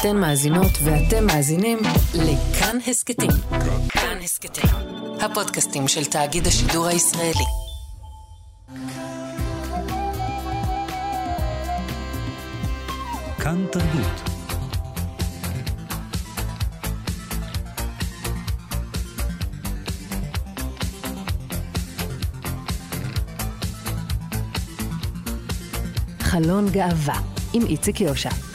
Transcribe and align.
אתן 0.00 0.16
מאזינות 0.16 0.72
ואתם 0.84 1.26
מאזינים 1.26 1.78
לכאן 2.14 2.78
הסכתים. 2.86 3.30
כאן 3.88 4.18
הסכתים, 4.24 4.70
הפודקאסטים 5.20 5.88
של 5.88 6.04
תאגיד 6.04 6.46
השידור 6.46 6.86
הישראלי. 6.86 7.44
כאן 13.38 13.64
תרבות. 13.72 14.20
חלון 26.20 26.68
גאווה 26.70 27.20
עם 27.52 27.66
איציק 27.66 28.00
יושע. 28.00 28.45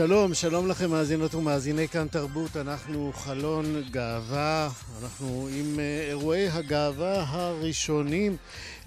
שלום, 0.00 0.34
שלום 0.34 0.68
לכם 0.68 0.90
מאזינות 0.90 1.34
ומאזיני 1.34 1.88
כאן 1.88 2.06
תרבות, 2.08 2.56
אנחנו 2.56 3.12
חלון 3.14 3.82
גאווה, 3.90 4.70
אנחנו 5.02 5.48
עם 5.52 5.80
אה, 5.80 6.06
אירועי 6.08 6.48
הגאווה 6.48 7.24
הראשונים 7.28 8.36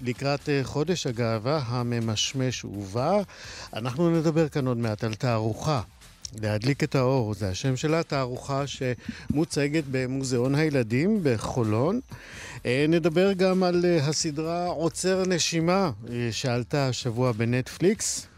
לקראת 0.00 0.48
אה, 0.48 0.60
חודש 0.64 1.06
הגאווה 1.06 1.62
הממשמש 1.66 2.64
ובא. 2.64 3.20
אנחנו 3.74 4.10
נדבר 4.10 4.48
כאן 4.48 4.66
עוד 4.66 4.76
מעט 4.76 5.04
על 5.04 5.14
תערוכה. 5.14 5.80
להדליק 6.42 6.84
את 6.84 6.94
האור, 6.94 7.34
זה 7.34 7.48
השם 7.48 7.76
שלה, 7.76 8.02
תערוכה 8.02 8.64
שמוצגת 8.66 9.84
במוזיאון 9.90 10.54
הילדים 10.54 11.20
בחולון. 11.22 12.00
אה, 12.66 12.86
נדבר 12.88 13.32
גם 13.32 13.62
על 13.62 13.84
הסדרה 14.02 14.66
עוצר 14.66 15.22
נשימה 15.26 15.90
שעלתה 16.30 16.88
השבוע 16.88 17.32
בנטפליקס. 17.32 18.33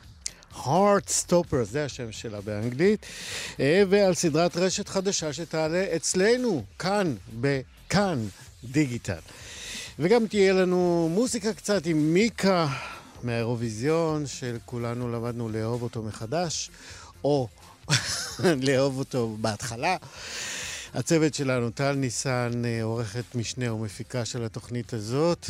Heart 0.64 1.08
Stopper, 1.26 1.64
זה 1.70 1.84
השם 1.84 2.12
שלה 2.12 2.40
באנגלית, 2.40 3.06
אה, 3.60 3.82
ועל 3.88 4.14
סדרת 4.14 4.56
רשת 4.56 4.88
חדשה 4.88 5.32
שתעלה 5.32 5.86
אצלנו, 5.96 6.64
כאן, 6.78 7.14
בכאן 7.40 8.26
דיגיטל. 8.64 9.18
וגם 9.98 10.26
תהיה 10.26 10.52
לנו 10.52 11.10
מוזיקה 11.14 11.52
קצת 11.52 11.86
עם 11.86 12.14
מיקה 12.14 12.68
מהאירוויזיון, 13.22 14.26
שכולנו 14.26 15.12
למדנו 15.12 15.48
לאהוב 15.48 15.82
אותו 15.82 16.02
מחדש, 16.02 16.70
או 17.24 17.48
לאהוב 18.66 18.98
אותו 18.98 19.36
בהתחלה. 19.40 19.96
הצוות 20.94 21.34
שלנו, 21.34 21.70
טל 21.70 21.92
ניסן, 21.92 22.62
אה, 22.64 22.82
עורכת 22.82 23.34
משנה 23.34 23.72
ומפיקה 23.72 24.24
של 24.24 24.44
התוכנית 24.44 24.92
הזאת, 24.92 25.46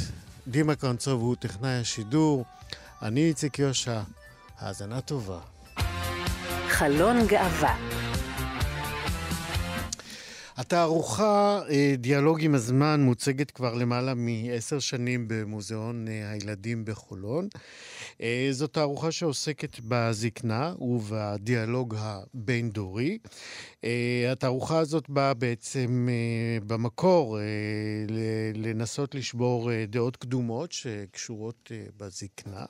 דימה 0.48 0.74
קרנצוב 0.74 1.22
הוא 1.22 1.36
טכנאי 1.36 1.80
השידור, 1.80 2.44
אני 3.02 3.28
איציק 3.28 3.58
יושע. 3.58 4.00
האזנה 4.58 5.00
טובה. 5.00 5.38
חלון 6.68 7.26
גאווה 7.26 7.76
התערוכה 10.56 11.60
אה, 11.70 11.94
דיאלוג 11.98 12.44
עם 12.44 12.54
הזמן 12.54 13.00
מוצגת 13.00 13.50
כבר 13.50 13.74
למעלה 13.74 14.14
מעשר 14.14 14.78
שנים 14.78 15.24
במוזיאון 15.28 16.08
אה, 16.08 16.30
הילדים 16.30 16.84
בחולון. 16.84 17.48
אה, 18.20 18.48
זו 18.50 18.66
תערוכה 18.66 19.12
שעוסקת 19.12 19.80
בזקנה 19.88 20.74
ובדיאלוג 20.80 21.94
הבין-דורי. 21.98 23.18
התערוכה 24.32 24.78
הזאת 24.78 25.10
באה 25.10 25.34
בעצם 25.34 26.08
במקור 26.66 27.38
לנסות 28.54 29.14
לשבור 29.14 29.70
דעות 29.88 30.16
קדומות 30.16 30.72
שקשורות 30.72 31.70
בזקנה. 31.96 32.64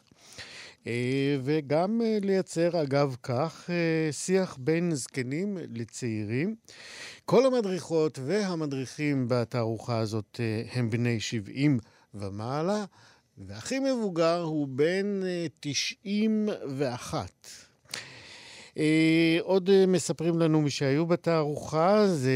אה, 0.86 1.36
וגם 1.42 2.00
אה, 2.04 2.19
לייצר, 2.22 2.82
אגב 2.82 3.16
כך, 3.22 3.70
אה, 3.70 4.12
שיח 4.12 4.56
בין 4.60 4.94
זקנים 4.94 5.58
לצעירים. 5.74 6.54
כל 7.24 7.47
המדריכות 7.47 8.19
והמדריכים 8.26 9.28
בתערוכה 9.28 9.98
הזאת 9.98 10.41
הם 10.72 10.91
בני 10.91 11.20
70 11.20 11.78
ומעלה, 12.14 12.84
והכי 13.38 13.78
מבוגר 13.78 14.42
הוא 14.42 14.69
בן 14.70 15.20
91. 15.60 17.30
עוד 19.41 19.70
מספרים 19.86 20.38
לנו 20.38 20.60
מי 20.60 20.70
שהיו 20.70 21.06
בתערוכה, 21.06 22.06
זה 22.06 22.32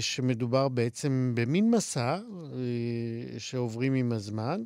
שמדובר 0.00 0.68
בעצם 0.68 1.32
במין 1.34 1.70
מסע 1.70 2.18
שעוברים 3.38 3.94
עם 3.94 4.12
הזמן. 4.12 4.62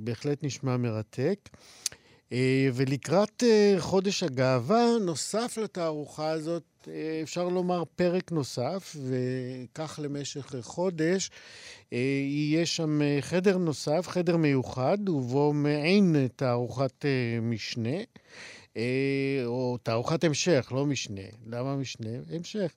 בהחלט 0.00 0.44
נשמע 0.44 0.76
מרתק. 0.76 1.48
אה, 2.32 2.68
ולקראת 2.74 3.42
אה, 3.46 3.74
חודש 3.78 4.22
הגאווה, 4.22 4.86
נוסף 5.00 5.58
לתערוכה 5.62 6.30
הזאת, 6.30 6.62
אה, 6.88 7.20
אפשר 7.22 7.48
לומר 7.48 7.82
פרק 7.96 8.32
נוסף, 8.32 8.96
וכך 9.08 10.00
למשך 10.02 10.54
חודש, 10.62 11.30
יהיה 11.92 12.66
שם 12.66 13.00
חדר 13.20 13.58
נוסף, 13.58 14.08
חדר 14.08 14.36
מיוחד, 14.36 15.08
ובו 15.08 15.52
מעין 15.52 16.28
תערוכת 16.36 17.04
משנה. 17.42 17.98
אה, 18.76 19.42
או 19.44 19.78
תערוכת 19.82 20.24
המשך, 20.24 20.72
לא 20.74 20.86
משנה. 20.86 21.20
למה 21.46 21.76
משנה? 21.76 22.10
המשך. 22.30 22.72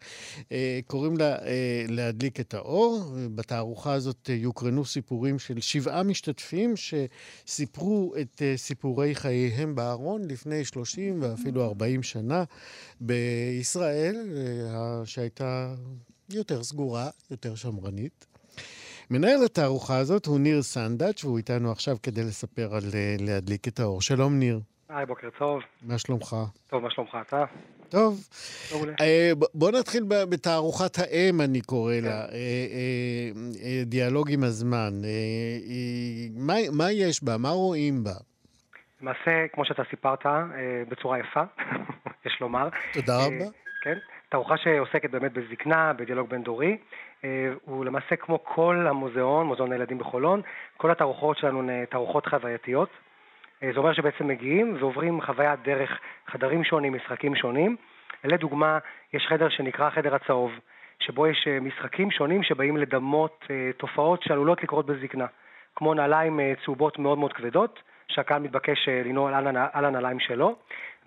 אה, 0.52 0.80
קוראים 0.88 1.18
לה 1.18 1.36
אה, 1.46 1.86
להדליק 1.88 2.40
את 2.40 2.54
האור. 2.54 3.14
בתערוכה 3.36 3.94
הזאת 3.94 4.30
יוקרנו 4.30 4.86
סיפורים 4.86 5.40
של 5.40 5.62
שבעה 5.62 6.04
משתתפים 6.04 6.74
שסיפרו 6.76 8.14
את 8.22 8.42
סיפורי 8.56 9.16
חייהם 9.16 9.76
בארון 9.76 10.28
לפני 10.28 10.66
30 10.66 11.22
ואפילו 11.22 11.66
40 11.66 12.04
שנה 12.04 12.44
בישראל, 13.02 14.16
שהייתה 15.06 15.75
יותר 16.30 16.64
סגורה, 16.64 17.10
יותר 17.31 17.56
שמרנית. 17.56 18.25
מנהל 19.10 19.46
התערוכה 19.46 19.98
הזאת 19.98 20.25
הוא 20.25 20.40
ניר 20.40 20.62
סנדאץ', 20.62 21.24
והוא 21.24 21.38
איתנו 21.38 21.72
עכשיו 21.72 21.98
כדי 22.04 22.24
לספר 22.24 22.75
על 22.75 22.84
להדליק 23.20 23.68
את 23.68 23.80
האור. 23.80 24.02
שלום, 24.02 24.40
ניר. 24.40 24.60
היי, 24.89 25.05
בוקר 25.05 25.29
טוב. 25.38 25.61
מה 25.81 25.97
שלומך? 25.97 26.35
טוב, 26.69 26.83
מה 26.83 26.91
שלומך 26.91 27.17
אתה? 27.27 27.45
טוב. 27.89 28.27
אה, 29.01 29.31
בוא 29.53 29.71
נתחיל 29.71 30.03
בתערוכת 30.29 30.99
האם, 30.99 31.41
אני 31.41 31.61
קורא 31.61 31.94
לה, 31.94 32.01
כן. 32.01 32.33
אה, 32.33 33.31
אה, 33.63 33.83
דיאלוג 33.85 34.31
עם 34.31 34.44
הזמן. 34.44 34.91
מה 36.71 36.91
יש 36.91 37.23
בה? 37.23 37.38
מה 37.38 37.49
רואים 37.49 38.03
בה? 38.03 38.11
למעשה, 39.01 39.47
כמו 39.53 39.66
שאתה 39.66 39.83
סיפרת, 39.89 40.25
בצורה 40.89 41.19
יפה, 41.19 41.44
יש 42.25 42.38
לומר. 42.41 42.69
תודה 42.94 43.17
רבה. 43.17 43.45
כן, 43.81 43.97
תערוכה 44.29 44.57
שעוסקת 44.57 45.09
באמת 45.11 45.33
בזקנה, 45.33 45.94
בדיאלוג 45.94 46.29
בין-דורי. 46.29 46.77
הוא 47.65 47.85
למעשה 47.85 48.15
כמו 48.15 48.44
כל 48.44 48.88
המוזיאון, 48.89 49.45
מוזיאון 49.45 49.71
הילדים 49.71 49.97
בחולון, 49.97 50.41
כל 50.77 50.91
התערוכות 50.91 51.38
שלנו 51.38 51.59
הן 51.59 51.85
תערוכות 51.85 52.25
חווייתיות. 52.25 52.89
אה, 53.63 53.69
זה 53.74 53.79
אומר 53.79 53.94
שבעצם 53.94 54.28
מגיעים 54.28 54.75
ועוברים 54.79 55.22
חוויה 55.22 55.56
דרך 55.56 56.00
חדרים 56.28 56.63
שונים, 56.63 56.94
משחקים 56.94 57.35
שונים. 57.35 57.75
לדוגמה, 58.24 58.78
יש 59.13 59.25
חדר 59.29 59.50
שנקרא 59.50 59.90
חדר 59.90 60.16
הצהוב, 60.16 60.51
שבו 61.00 61.28
יש 61.28 61.47
אה, 61.47 61.59
משחקים 61.59 62.12
שונים 62.12 62.44
שבאים 62.44 62.78
לדמות 62.78 63.46
אה, 63.50 63.72
תופעות 63.78 64.24
שעלולות 64.24 64.63
לקרות 64.63 64.85
בזקנה, 64.85 65.25
כמו 65.75 65.94
נעליים 65.94 66.40
צהובות 66.66 67.00
מאוד 67.00 67.18
מאוד 67.18 67.34
כבדות, 67.34 67.80
שהקהל 68.07 68.42
מתבקש 68.42 68.89
לנעול 68.89 69.33
על 69.74 69.86
הנעליים 69.86 70.19
שלו, 70.19 70.56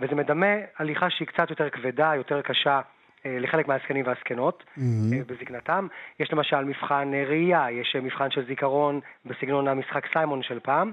וזה 0.00 0.14
מדמה 0.14 0.46
הליכה 0.78 1.10
שהיא 1.10 1.28
קצת 1.28 1.50
יותר 1.50 1.70
כבדה, 1.70 2.12
יותר 2.16 2.42
קשה 2.42 2.80
לחלק 3.24 3.68
מהזקנים 3.68 4.06
והזקנות 4.06 4.64
mm-hmm. 4.78 4.80
בזקנתם. 5.26 5.86
יש 6.20 6.32
למשל 6.32 6.64
מבחן 6.64 7.12
ראייה, 7.26 7.70
יש 7.70 7.96
מבחן 8.02 8.30
של 8.30 8.46
זיכרון 8.46 9.00
בסגנון 9.26 9.68
המשחק 9.68 10.06
סיימון 10.12 10.42
של 10.42 10.60
פעם, 10.60 10.92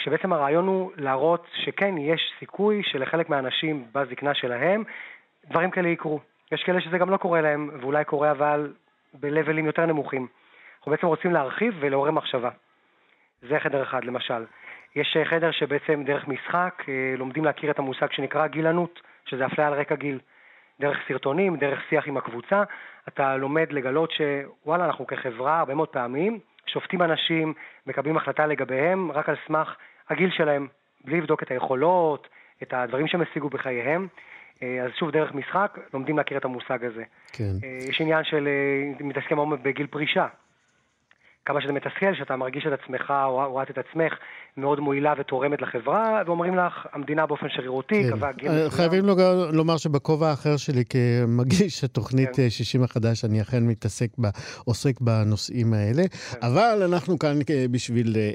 כשבעצם 0.00 0.32
הרעיון 0.32 0.66
הוא 0.66 0.92
להראות 0.96 1.46
שכן, 1.54 1.98
יש 1.98 2.32
סיכוי 2.38 2.82
שלחלק 2.82 3.28
מהאנשים 3.28 3.84
בזקנה 3.92 4.34
שלהם 4.34 4.84
דברים 5.50 5.70
כאלה 5.70 5.88
יקרו. 5.88 6.20
יש 6.52 6.62
כאלה 6.62 6.80
שזה 6.80 6.98
גם 6.98 7.10
לא 7.10 7.16
קורה 7.16 7.40
להם, 7.40 7.70
ואולי 7.80 8.04
קורה 8.04 8.30
אבל 8.30 8.72
בלבלים 9.14 9.66
יותר 9.66 9.86
נמוכים. 9.86 10.26
אנחנו 10.78 10.90
בעצם 10.90 11.06
רוצים 11.06 11.32
להרחיב 11.32 11.74
ולעורר 11.80 12.10
מחשבה. 12.10 12.50
זה 13.42 13.60
חדר 13.60 13.82
אחד, 13.82 14.04
למשל. 14.04 14.44
יש 14.96 15.16
חדר 15.24 15.50
שבעצם 15.50 16.04
דרך 16.04 16.28
משחק 16.28 16.84
אה, 16.88 17.14
לומדים 17.16 17.44
להכיר 17.44 17.70
את 17.70 17.78
המושג 17.78 18.12
שנקרא 18.12 18.46
גילנות, 18.46 19.00
שזה 19.24 19.46
אפליה 19.46 19.68
על 19.68 19.74
רקע 19.74 19.94
גיל. 19.94 20.18
דרך 20.80 20.98
סרטונים, 21.08 21.56
דרך 21.56 21.82
שיח 21.88 22.08
עם 22.08 22.16
הקבוצה, 22.16 22.62
אתה 23.08 23.36
לומד 23.36 23.72
לגלות 23.72 24.12
שוואלה, 24.12 24.84
אנחנו 24.84 25.06
כחברה 25.06 25.58
הרבה 25.58 25.74
מאוד 25.74 25.88
פעמים 25.88 26.38
שופטים 26.66 27.02
אנשים, 27.02 27.54
מקבלים 27.86 28.16
החלטה 28.16 28.46
לגביהם 28.46 29.12
רק 29.12 29.28
על 29.28 29.36
סמך 29.46 29.76
הגיל 30.10 30.30
שלהם, 30.30 30.66
בלי 31.04 31.20
לבדוק 31.20 31.42
את 31.42 31.50
היכולות, 31.50 32.28
את 32.62 32.72
הדברים 32.72 33.06
שהם 33.06 33.20
השיגו 33.20 33.48
בחייהם. 33.48 34.08
אה, 34.62 34.84
אז 34.84 34.90
שוב, 34.98 35.10
דרך 35.10 35.34
משחק, 35.34 35.78
לומדים 35.94 36.16
להכיר 36.18 36.38
את 36.38 36.44
המושג 36.44 36.84
הזה. 36.84 37.04
כן. 37.32 37.52
אה, 37.64 37.78
יש 37.88 38.00
עניין 38.00 38.24
של 38.24 38.48
אה, 38.48 39.06
מתעסקים 39.06 39.36
מאוד 39.36 39.62
בגיל 39.62 39.86
פרישה. 39.86 40.26
כמה 41.50 41.60
שזה 41.60 41.72
מתסכל, 41.72 42.14
שאתה 42.18 42.36
מרגיש 42.36 42.66
את 42.66 42.72
עצמך 42.80 43.12
או 43.24 43.44
או 43.44 43.62
את 43.62 43.70
את 43.70 43.78
עצמך 43.78 44.12
מאוד 44.56 44.80
מועילה 44.80 45.14
ותורמת 45.18 45.62
לחברה, 45.62 46.22
ואומרים 46.26 46.56
לך, 46.56 46.86
המדינה 46.92 47.26
באופן 47.26 47.46
שרירותי 47.48 48.02
כן. 48.04 48.16
קבעה 48.16 48.32
גיל 48.32 48.50
אה. 48.50 48.70
חייבים 48.70 49.04
לומר- 49.06 49.50
לומר 49.52 49.76
שבכובע 49.76 50.28
האחר 50.28 50.56
שלי 50.56 50.84
כמגיש 50.84 51.74
התוכנית 51.84 52.36
כן. 52.36 52.42
אה, 52.42 52.50
60 52.50 52.82
החדש, 52.82 53.24
אני 53.24 53.42
אכן 53.42 53.66
מתעסק, 53.66 54.08
ב, 54.20 54.26
עוסק 54.64 55.00
בנושאים 55.00 55.72
האלה, 55.72 56.02
כן. 56.08 56.46
אבל 56.46 56.82
אנחנו 56.88 57.18
כאן 57.18 57.36
אה, 57.50 57.64
בשביל 57.70 58.12
אה, 58.16 58.30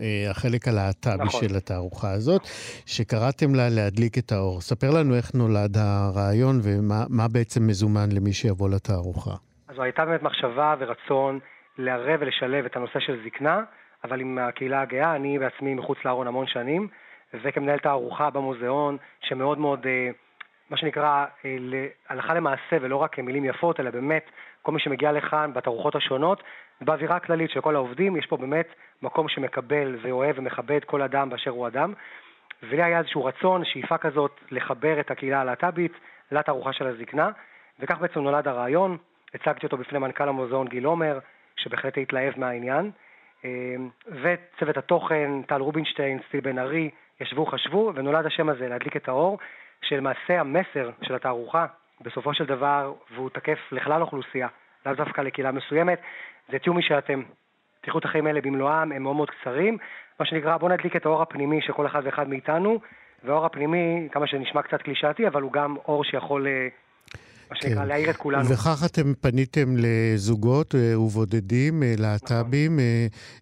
אה, 0.00 0.30
החלק 0.30 0.68
הלהט"בי 0.68 1.24
נכון. 1.24 1.40
של 1.40 1.56
התערוכה 1.56 2.10
הזאת, 2.10 2.42
שקראתם 2.86 3.54
לה 3.54 3.68
להדליק 3.68 4.18
את 4.18 4.32
האור. 4.32 4.60
ספר 4.60 4.90
לנו 4.90 5.14
איך 5.14 5.34
נולד 5.34 5.76
הרעיון 5.76 6.60
ומה 6.62 7.04
מה 7.08 7.28
בעצם 7.28 7.66
מזומן 7.66 8.08
למי 8.12 8.32
שיבוא 8.32 8.68
לתערוכה. 8.68 9.34
אז 9.68 9.76
זו 9.76 9.82
הייתה 9.82 10.04
באמת 10.04 10.22
מחשבה 10.22 10.74
ורצון 10.80 11.38
לערב 11.78 12.20
ולשלב 12.20 12.64
את 12.64 12.76
הנושא 12.76 13.00
של 13.00 13.20
זקנה, 13.24 13.62
אבל 14.04 14.20
עם 14.20 14.38
הקהילה 14.38 14.80
הגאה, 14.80 15.16
אני 15.16 15.38
בעצמי 15.38 15.74
מחוץ 15.74 15.98
לארון 16.04 16.26
המון 16.26 16.46
שנים, 16.46 16.88
וכמנהל 17.34 17.78
תערוכה 17.78 18.30
במוזיאון, 18.30 18.96
שמאוד 19.20 19.58
מאוד, 19.58 19.86
אה, 19.86 20.10
מה 20.70 20.76
שנקרא, 20.76 21.24
אה, 21.44 21.86
הלכה 22.08 22.34
למעשה, 22.34 22.76
ולא 22.80 22.96
רק 22.96 23.18
מילים 23.18 23.44
יפות, 23.44 23.80
אלא 23.80 23.90
באמת, 23.90 24.30
כל 24.62 24.72
מי 24.72 24.80
שמגיע 24.80 25.12
לכאן 25.12 25.52
בתערוכות 25.54 25.94
השונות, 25.94 26.42
באווירה 26.80 27.16
הכללית 27.16 27.50
של 27.50 27.60
כל 27.60 27.74
העובדים, 27.76 28.16
יש 28.16 28.26
פה 28.26 28.36
באמת 28.36 28.68
מקום 29.02 29.28
שמקבל 29.28 29.96
ואוהב 30.02 30.38
ומכבד 30.38 30.84
כל 30.84 31.02
אדם 31.02 31.30
באשר 31.30 31.50
הוא 31.50 31.66
אדם. 31.66 31.92
ולי 32.62 32.82
היה 32.82 32.98
איזשהו 32.98 33.24
רצון, 33.24 33.64
שאיפה 33.64 33.98
כזאת, 33.98 34.40
לחבר 34.50 35.00
את 35.00 35.10
הקהילה 35.10 35.40
הלהט"בית 35.40 35.92
לתערוכה 36.32 36.72
של 36.72 36.86
הזקנה, 36.86 37.30
וכך 37.80 37.98
בעצם 37.98 38.20
נולד 38.20 38.48
הרעיון. 38.48 38.96
הצגתי 39.34 39.66
אותו 39.66 39.76
בפני 39.76 39.98
מנכ"ל 39.98 40.28
המוזיאון 40.28 40.68
גיל 40.68 40.84
עומר, 40.84 41.18
שבהחלט 41.56 41.98
התלהב 41.98 42.32
מהעניין. 42.36 42.90
אה, 43.44 43.50
וצוות 44.06 44.76
התוכן, 44.76 45.42
טל 45.42 45.60
רובינשטיין, 45.60 46.18
סטיל 46.28 46.40
בן 46.40 46.58
ארי, 46.58 46.90
ישבו, 47.20 47.46
חשבו, 47.46 47.92
ונולד 47.94 48.26
השם 48.26 48.48
הזה, 48.48 48.68
להדליק 48.68 48.96
את 48.96 49.08
האור, 49.08 49.38
שלמעשה 49.82 50.40
המסר 50.40 50.90
של 51.02 51.14
התערוכה, 51.14 51.66
בסופו 52.00 52.34
של 52.34 52.44
דבר, 52.44 52.92
והוא 53.14 53.30
תקף 53.30 53.58
לכלל 53.72 54.00
האוכלוסייה, 54.00 54.48
לאו 54.86 54.94
דווקא 54.94 55.20
לקהילה 55.20 55.52
מסוימת, 55.52 56.00
זה 56.52 56.58
תהיו 56.58 56.74
מי 56.74 56.82
שאתם. 56.82 57.22
תיקחו 57.80 57.98
את 57.98 58.04
החיים 58.04 58.26
האלה 58.26 58.40
במלואם, 58.40 58.92
הם 58.92 59.02
מאוד 59.02 59.16
מאוד 59.16 59.30
קצרים. 59.30 59.78
מה 60.20 60.26
שנקרא, 60.26 60.56
בואו 60.56 60.72
נדליק 60.72 60.96
את 60.96 61.06
האור 61.06 61.22
הפנימי 61.22 61.62
של 61.62 61.72
כל 61.72 61.86
אחד 61.86 62.00
ואחד 62.04 62.28
מאיתנו, 62.28 62.80
והאור 63.24 63.46
הפנימי, 63.46 64.08
כמה 64.12 64.26
שנשמע 64.26 64.62
קצת 64.62 64.82
קלישאתי, 64.82 65.28
אבל 65.28 65.42
הוא 65.42 65.52
גם 65.52 65.76
אור 65.76 66.04
שיכול, 66.04 66.46
אה, 66.46 66.68
מה 67.50 67.56
שנקרא, 67.56 67.82
כן. 67.82 67.88
להאיר 67.88 68.10
את 68.10 68.16
כולנו. 68.16 68.48
וכך 68.48 68.82
אתם 68.86 69.12
פניתם 69.20 69.74
לזוגות 69.76 70.74
אה, 70.74 71.00
ובודדים, 71.00 71.82
אה, 71.82 71.94
להט"בים, 71.98 72.78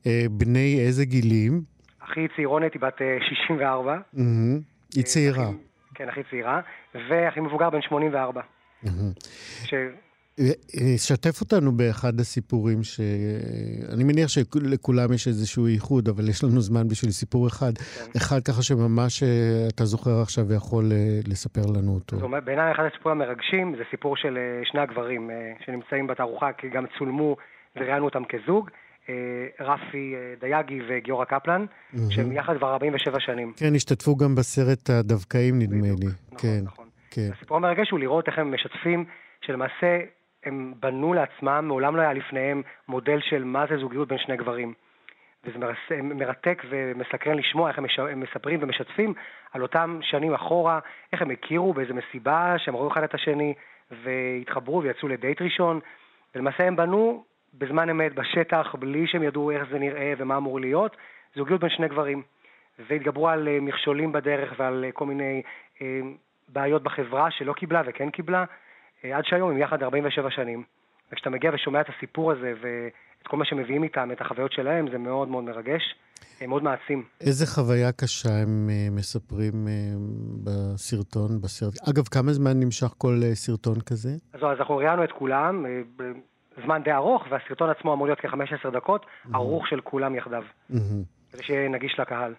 אה, 0.06 0.25
בני 0.31 0.81
איזה 0.87 1.04
גילים? 1.04 1.62
הכי 2.02 2.20
צעירונת 2.37 2.72
היא 2.75 2.81
בת 2.82 3.02
אה, 3.02 3.16
64. 3.28 3.96
מהמם. 4.12 4.60
היא 4.94 5.04
צעירה. 5.04 5.44
הכי- 5.49 5.56
כן, 5.94 6.08
הכי 6.08 6.20
צעירה. 6.31 6.60
והכי 6.94 7.40
מבוגר 7.40 7.70
בן 7.70 7.82
84. 7.82 8.40
מהמם. 8.82 9.12
ש... 9.64 9.75
שתף 10.96 11.40
אותנו 11.40 11.73
באחד 11.73 12.20
הסיפורים 12.20 12.82
ש... 12.82 13.00
אני 13.94 14.05
מניח 14.05 14.29
שלכולם 14.29 15.12
יש 15.12 15.26
איזשהו 15.26 15.69
ייחוד, 15.69 16.08
אבל 16.08 16.29
יש 16.29 16.44
לנו 16.44 16.61
זמן 16.61 16.88
בשביל 16.88 17.11
סיפור 17.11 17.46
אחד. 17.46 17.79
כן. 17.79 18.19
אחד 18.19 18.40
ככה 18.49 18.62
שממש 18.62 19.23
אה, 19.23 19.29
אתה 19.75 19.84
זוכר 19.84 20.20
עכשיו 20.23 20.44
ויכול 20.49 20.84
אה, 20.93 21.20
לספר 21.29 21.61
לנו 21.76 21.94
אותו. 21.94 22.17
זאת 22.17 22.23
אומרת, 22.23 22.44
בעיניי 22.44 22.73
אחד 22.73 22.82
הסיפורים 22.93 23.20
המרגשים 23.20 23.75
זה 23.76 23.82
סיפור 23.90 24.17
של 24.17 24.38
אה, 24.38 24.64
שני 24.64 24.81
הגברים 24.81 25.31
שנמצאים 25.64 26.06
בתערוכה, 26.06 26.52
כי 26.58 26.69
גם 26.69 26.84
צולמו 26.99 27.37
וראיינו 27.76 28.05
אותם 28.05 28.23
כזוג, 28.25 28.70
רפי 29.61 30.14
דייגי 30.40 30.81
וגיורא 30.88 31.25
קפלן, 31.25 31.64
שהם 32.11 32.32
יחד 32.32 32.56
כבר 32.56 32.73
47 32.73 33.20
שנים. 33.20 33.52
כן, 33.56 33.75
השתתפו 33.75 34.17
גם 34.17 34.34
בסרט 34.34 34.90
הדווקאים, 34.90 35.58
נדמה 35.58 35.87
לי. 35.87 36.06
נכון, 36.06 36.38
כן, 36.38 36.61
נכון. 36.64 36.87
כן. 37.11 37.29
הסיפור 37.37 37.56
המרגש 37.56 37.90
הוא 37.90 37.99
לראות 37.99 38.29
איך 38.29 38.38
הם 38.38 38.55
משתפים, 38.55 39.05
שלמעשה 39.40 39.99
הם 40.44 40.75
בנו 40.81 41.15
לעצמם, 41.15 41.65
מעולם 41.69 41.97
לא 41.97 42.03
היה 42.03 42.12
לפניהם 42.12 42.62
מודל 42.89 43.21
של 43.21 43.44
מה 43.44 43.65
זה 43.67 43.77
זוגיות 43.77 44.09
בין 44.09 44.19
שני 44.19 44.37
גברים. 44.37 44.75
וזה 45.44 45.59
מרתק 46.03 46.62
ומסקרן 46.69 47.39
לשמוע 47.39 47.69
איך 47.69 47.79
הם, 47.79 47.87
מספרים 48.21 48.59
ומשתפים 48.62 49.15
על 49.53 49.62
אותם 49.62 49.99
שנים 50.03 50.35
אחורה, 50.35 50.79
איך 51.12 51.23
הם 51.23 51.31
הכירו 51.31 51.73
באיזה 51.73 51.94
מסיבה, 51.94 52.55
שהם 52.59 52.77
ראו 52.77 52.89
אחד 52.89 53.03
את 53.03 53.15
השני 53.15 53.55
והתחברו 53.91 54.83
ויצאו 54.83 55.09
לדייט 55.09 55.43
ראשון, 55.43 55.81
ולמעשה 56.35 56.67
הם 56.67 56.77
בנו 56.77 57.25
בזמן 57.55 57.91
אמת, 57.91 58.15
בשטח, 58.15 58.75
בלי 58.79 59.06
שהם 59.06 59.23
ידעו 59.23 59.50
איך 59.50 59.62
זה 59.71 59.79
נראה 59.79 60.12
ומה 60.19 60.37
אמור 60.37 60.61
להיות, 60.61 60.97
זוגיות 61.35 61.61
בין 61.61 61.71
שני 61.71 61.89
גברים. 61.89 62.23
והתגברו 62.79 63.29
על 63.29 63.49
אה, 63.49 63.59
מכשולים 63.61 64.12
בדרך 64.12 64.55
ועל 64.59 64.85
אה, 64.85 64.93
כל 64.93 65.06
מיני 65.06 65.43
אה, 65.83 66.00
בעיות 66.49 66.83
בחברה 66.83 67.31
שלא 67.31 67.53
קיבלה 67.53 67.83
וכן 67.87 68.11
קיבלה, 68.11 68.44
עד 69.04 69.25
שהיום 69.25 69.50
הם 69.50 69.58
יחד 69.58 69.82
47 69.82 70.31
שנים. 70.31 70.62
וכשאתה 71.12 71.31
מגיע 71.31 71.50
ושומע 71.54 71.81
את 71.81 71.87
הסיפור 71.96 72.32
הזה 72.32 72.52
ואת 72.62 73.26
כל 73.26 73.37
מה 73.37 73.44
שמביאים 73.44 73.82
איתם, 73.82 74.08
את 74.12 74.20
החוויות 74.20 74.52
שלהם, 74.52 74.90
זה 74.93 74.99
מאוד 74.99 75.28
מאוד 75.28 75.44
מרגש, 75.44 75.82
אה, 76.43 76.46
מאוד 76.46 76.62
מעצים. 76.62 77.04
איזה 77.20 77.46
חוויה 77.46 77.93
קשה 77.93 78.28
הם 78.43 78.69
אה, 78.70 78.88
מספרים 78.90 79.69
אה, 79.69 79.72
בסרטון, 80.44 81.40
בסרט. 81.40 81.88
אגב, 81.88 82.04
כמה 82.04 82.32
זמן 82.32 82.60
נמשך 82.60 82.94
כל 82.99 83.14
אה, 83.22 83.34
סרטון 83.34 83.81
כזה? 83.81 84.10
אז, 84.32 84.40
אז 84.43 84.58
אנחנו 84.58 84.76
ראיינו 84.76 85.05
את 85.05 85.12
כולם 85.12 85.66
אה, 85.66 85.81
בזמן 86.58 86.82
די 86.84 86.93
ארוך, 86.93 87.22
והסרטון 87.31 87.70
עצמו 87.70 87.94
אמור 87.94 88.06
להיות 88.06 88.20
כ-15 88.20 88.70
דקות, 88.70 89.06
ערוך 89.34 89.66
של 89.69 89.81
כולם 89.81 90.14
יחדיו, 90.14 90.43
מהמם. 90.70 91.02
כדי 91.32 91.43
שיהיה 91.43 91.69
נגיש 91.69 91.96
לקהל. 91.98 92.34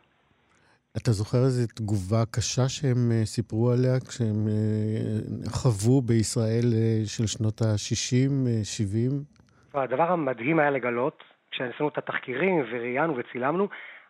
אתה 0.98 1.12
זוכר 1.12 1.38
איזו 1.38 1.68
תגובה 1.76 2.24
קשה 2.36 2.70
שהם 2.70 3.12
אה, 3.12 3.26
סיפרו 3.26 3.72
עליה 3.72 4.00
כשהם 4.10 4.48
אה, 4.48 5.50
חוו 5.50 6.02
בישראל 6.02 6.68
אה, 6.74 7.02
של 7.06 7.28
שנות 7.28 7.62
ה-60, 7.62 8.32
70? 8.64 9.12
הדבר 9.74 10.12
המדהים 10.12 10.60
היה 10.60 10.72
לגלות, 10.72 11.24
כשעשינו 11.52 11.90
את 11.90 11.98
התחקירים 11.98 12.64
וראיינו 12.72 13.16
וצילמנו, 13.18 13.68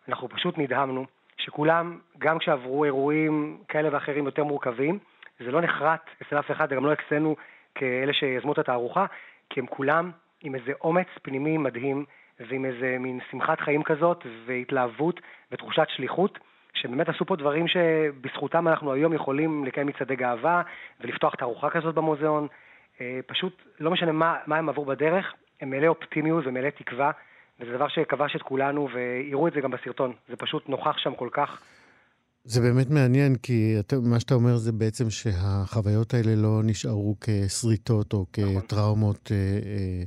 אנחנו 0.08 0.28
פשוט 0.28 0.58
נדהמנו 0.58 1.06
שכולם, 1.36 1.98
גם 2.18 2.38
כשעברו 2.38 2.84
אירועים 2.84 3.58
כאלה 3.68 3.88
ואחרים 3.92 4.24
יותר 4.26 4.44
מורכבים, 4.44 4.98
זה 5.38 5.50
לא 5.50 5.60
נחרט 5.60 6.04
אצל 6.22 6.38
אף 6.38 6.50
אחד, 6.50 6.66
וגם 6.70 6.86
לא 6.86 6.92
אצלנו 6.92 7.36
כאלה 7.74 8.12
שיזמו 8.12 8.52
את 8.52 8.58
התערוכה, 8.58 9.06
כי 9.50 9.60
הם 9.60 9.66
כולם 9.66 10.10
עם 10.40 10.54
איזה 10.54 10.72
אומץ 10.80 11.08
פנימי 11.22 11.58
מדהים, 11.58 12.04
ועם 12.40 12.64
איזה 12.64 12.96
מין 13.00 13.20
שמחת 13.30 13.60
חיים 13.60 13.82
כזאת, 13.82 14.26
והתלהבות 14.46 15.20
ותחושת 15.52 15.86
שליחות, 15.96 16.38
שבאמת 16.74 17.08
עשו 17.08 17.24
פה 17.26 17.36
דברים 17.36 17.68
שבזכותם 17.68 18.68
אנחנו 18.68 18.92
היום 18.92 19.12
יכולים 19.12 19.64
לקיים 19.64 19.86
מצעדי 19.86 20.16
גאווה 20.16 20.62
ולפתוח 21.00 21.34
תערוכה 21.34 21.70
כזאת 21.70 21.94
במוזיאון. 21.94 22.48
אה, 23.00 23.20
פשוט 23.26 23.62
לא 23.80 23.90
משנה 23.90 24.12
מה, 24.12 24.36
מה 24.46 24.56
הם 24.56 24.68
עברו 24.68 24.84
בדרך, 24.84 25.32
הם 25.60 25.70
מלא 25.70 25.86
אופטימיות 25.86 26.46
ומלא 26.46 26.70
תקווה, 26.70 27.10
וזה 27.60 27.72
דבר 27.72 27.88
שכבש 27.88 28.36
את 28.36 28.42
כולנו, 28.42 28.88
ויראו 28.92 29.48
את 29.48 29.52
זה 29.52 29.60
גם 29.60 29.70
בסרטון. 29.70 30.12
זה 30.28 30.36
פשוט 30.36 30.68
נוכח 30.68 30.98
שם 30.98 31.14
כל 31.14 31.28
כך. 31.32 31.62
זה 32.46 32.60
באמת 32.60 32.90
מעניין, 32.90 33.36
כי 33.36 33.76
אתה, 33.78 34.00
מה 34.00 34.20
שאתה 34.20 34.34
אומר 34.34 34.56
זה 34.56 34.72
בעצם 34.72 35.10
שהחוויות 35.10 36.14
האלה 36.14 36.34
לא 36.34 36.60
נשארו 36.64 37.16
כסריטות 37.20 38.12
או 38.12 38.26
כטראומות 38.32 39.32
אה, 39.32 39.36
אה, 39.36 40.04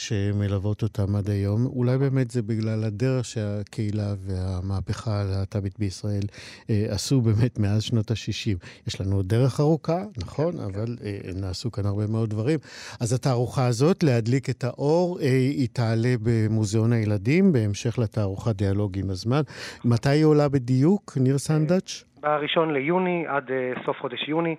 שמלוות 0.00 0.82
אותם 0.82 1.16
עד 1.16 1.30
היום. 1.30 1.66
אולי 1.66 1.98
באמת 1.98 2.30
זה 2.30 2.42
בגלל 2.42 2.84
הדרך 2.84 3.24
שהקהילה 3.24 4.14
והמהפכה 4.26 5.20
הלהט"בית 5.20 5.78
בישראל 5.78 6.22
אה, 6.70 6.86
עשו 6.88 7.20
באמת 7.20 7.58
מאז 7.58 7.82
שנות 7.82 8.10
ה-60. 8.10 8.66
יש 8.86 9.00
לנו 9.00 9.16
עוד 9.16 9.28
דרך 9.28 9.60
ארוכה, 9.60 10.04
נכון, 10.16 10.60
אבל 10.60 10.96
אה, 11.04 11.18
נעשו 11.34 11.72
כאן 11.72 11.86
הרבה 11.86 12.06
מאוד 12.06 12.30
דברים. 12.30 12.58
אז 13.00 13.12
התערוכה 13.12 13.66
הזאת, 13.66 14.02
להדליק 14.02 14.50
את 14.50 14.64
האור, 14.64 15.20
אה, 15.20 15.26
היא 15.36 15.68
תעלה 15.72 16.14
במוזיאון 16.22 16.92
הילדים, 16.92 17.52
בהמשך 17.52 17.98
לתערוכת 17.98 18.56
דיאלוג 18.56 18.98
עם 18.98 19.10
הזמן. 19.10 19.42
מתי 19.84 20.08
היא 20.08 20.24
עולה 20.24 20.48
בדיוק, 20.48 21.18
ניר 21.20 21.38
סנדאץ'? 21.70 22.04
בראשון 22.20 22.72
ליוני 22.72 23.24
עד 23.28 23.50
אה, 23.50 23.72
סוף 23.86 23.96
חודש 24.00 24.28
יוני. 24.28 24.56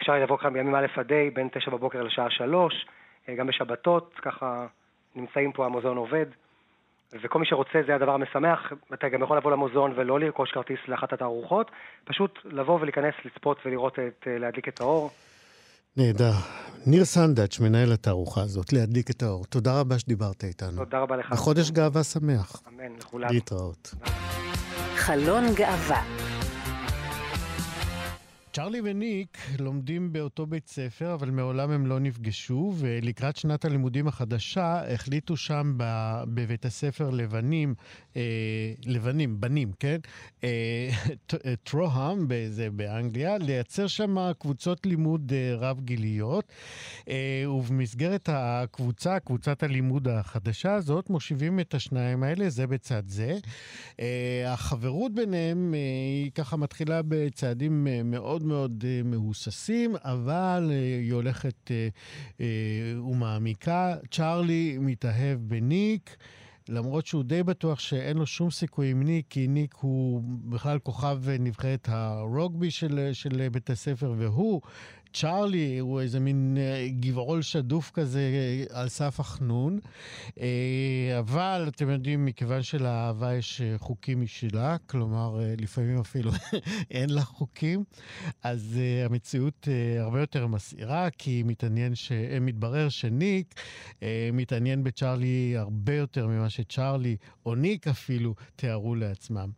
אפשר 0.00 0.12
לבוא 0.12 0.38
כאן 0.38 0.52
בימים 0.52 0.74
א' 0.74 0.86
עד 0.96 1.12
ה', 1.12 1.30
בין 1.34 1.48
תשע 1.52 1.70
בבוקר 1.70 2.02
לשעה 2.02 2.30
שלוש, 2.30 2.86
אה, 3.28 3.34
גם 3.34 3.46
בשבתות, 3.46 4.14
ככה 4.22 4.66
נמצאים 5.14 5.52
פה, 5.52 5.66
המוזיאון 5.66 5.96
עובד. 5.96 6.26
וכל 7.22 7.38
מי 7.38 7.46
שרוצה, 7.46 7.78
זה 7.86 7.94
הדבר 7.94 8.14
המשמח, 8.14 8.72
אתה 8.94 9.08
גם 9.08 9.22
יכול 9.22 9.36
לבוא 9.36 9.50
למוזיאון 9.50 9.92
ולא 9.96 10.20
לרכוש 10.20 10.52
כרטיס 10.52 10.78
לאחת 10.88 11.12
התערוכות, 11.12 11.70
פשוט 12.04 12.38
לבוא 12.44 12.80
ולהיכנס, 12.80 13.14
לצפות 13.24 13.58
ולראות 13.66 13.98
את, 13.98 14.26
אה, 14.26 14.38
להדליק 14.38 14.68
את 14.68 14.80
האור. 14.80 15.10
נהדר. 15.96 16.32
ניר 16.86 17.04
סנדאץ', 17.04 17.60
מנהל 17.60 17.92
התערוכה 17.92 18.40
הזאת, 18.40 18.72
להדליק 18.72 19.10
את 19.10 19.22
האור. 19.22 19.44
תודה 19.44 19.80
רבה 19.80 19.98
שדיברת 19.98 20.44
איתנו. 20.44 20.76
תודה 20.76 20.98
רבה 20.98 21.16
לך. 21.16 21.32
וחודש 21.32 21.70
גאווה 21.70 22.04
שמח. 22.04 22.62
אמן, 22.68 22.96
לכולם. 22.98 23.28
להתראות. 23.32 23.94
חלון 24.96 25.44
גאווה 25.54 26.33
צ'רלי 28.56 28.80
וניק 28.84 29.38
לומדים 29.58 30.12
באותו 30.12 30.46
בית 30.46 30.68
ספר, 30.68 31.14
אבל 31.14 31.30
מעולם 31.30 31.70
הם 31.70 31.86
לא 31.86 32.00
נפגשו, 32.00 32.72
ולקראת 32.76 33.36
שנת 33.36 33.64
הלימודים 33.64 34.08
החדשה 34.08 34.94
החליטו 34.94 35.36
שם 35.36 35.74
בבית 36.28 36.64
הספר 36.64 37.10
לבנים, 37.10 37.74
אה, 38.16 38.22
לבנים, 38.86 39.40
בנים, 39.40 39.72
כן? 39.80 39.96
אה, 40.44 40.90
טרוהאם, 41.64 42.28
זה 42.48 42.70
באנגליה, 42.70 43.38
לייצר 43.38 43.86
שם 43.86 44.32
קבוצות 44.38 44.86
לימוד 44.86 45.32
אה, 45.32 45.56
רב-גיליות, 45.56 46.44
אה, 47.08 47.44
ובמסגרת 47.50 48.28
הקבוצה, 48.32 49.20
קבוצת 49.20 49.62
הלימוד 49.62 50.08
החדשה 50.08 50.74
הזאת, 50.74 51.10
מושיבים 51.10 51.60
את 51.60 51.74
השניים 51.74 52.22
האלה, 52.22 52.50
זה 52.50 52.66
בצד 52.66 53.02
זה. 53.06 53.38
אה, 54.00 54.52
החברות 54.52 55.14
ביניהם 55.14 55.74
אה, 55.74 55.78
היא 56.24 56.30
ככה 56.34 56.56
מתחילה 56.56 57.00
בצעדים 57.08 57.86
אה, 57.86 58.02
מאוד 58.02 58.43
מאוד 58.44 58.84
uh, 58.84 59.06
מהוססים, 59.06 59.96
אבל 60.04 60.70
uh, 60.70 60.72
היא 61.02 61.12
הולכת 61.12 61.70
uh, 62.36 62.40
ומעמיקה. 62.98 63.96
צ'ארלי 64.10 64.78
מתאהב 64.80 65.38
בניק. 65.40 66.16
למרות 66.68 67.06
שהוא 67.06 67.24
די 67.24 67.42
בטוח 67.42 67.78
שאין 67.78 68.16
לו 68.16 68.26
שום 68.26 68.50
סיכוי 68.50 68.90
עם 68.90 69.02
ניק, 69.02 69.26
כי 69.30 69.46
ניק 69.48 69.74
הוא 69.80 70.22
בכלל 70.24 70.78
כוכב 70.78 71.20
נבחרת 71.38 71.88
הרוגבי 71.88 72.70
של, 72.70 73.10
של 73.12 73.48
בית 73.48 73.70
הספר, 73.70 74.14
והוא 74.18 74.60
צ'ארלי 75.14 75.78
הוא 75.78 76.00
איזה 76.00 76.20
מין 76.20 76.56
אה, 76.60 76.88
גבעול 77.00 77.42
שדוף 77.42 77.90
כזה 77.94 78.20
אה, 78.20 78.80
על 78.80 78.88
סף 78.88 79.20
החנון. 79.20 79.78
אה, 80.40 81.18
אבל 81.18 81.64
אתם 81.68 81.90
יודעים, 81.90 82.24
מכיוון 82.24 82.62
שלאהבה 82.62 83.34
יש 83.34 83.62
חוקים 83.76 84.20
משלה, 84.20 84.76
כלומר, 84.86 85.40
לפעמים 85.60 86.00
אפילו 86.00 86.30
אין 86.90 87.10
לה 87.10 87.22
חוקים, 87.22 87.84
אז 88.42 88.78
המציאות 89.04 89.68
הרבה 89.98 90.20
יותר 90.20 90.46
מסעירה, 90.46 91.10
כי 91.10 91.42
מתעניין 91.46 91.94
ש... 91.94 92.12
מתברר 92.40 92.88
שניק 92.88 93.54
מתעניין 94.32 94.84
בצ'ארלי 94.84 95.54
הרבה 95.56 95.94
יותר 95.94 96.26
ממה 96.26 96.50
שצ'ארלי, 96.50 97.16
או 97.46 97.54
ניק 97.54 97.88
אפילו, 97.88 98.34
תיארו 98.56 98.94
לעצמם. 98.94 99.50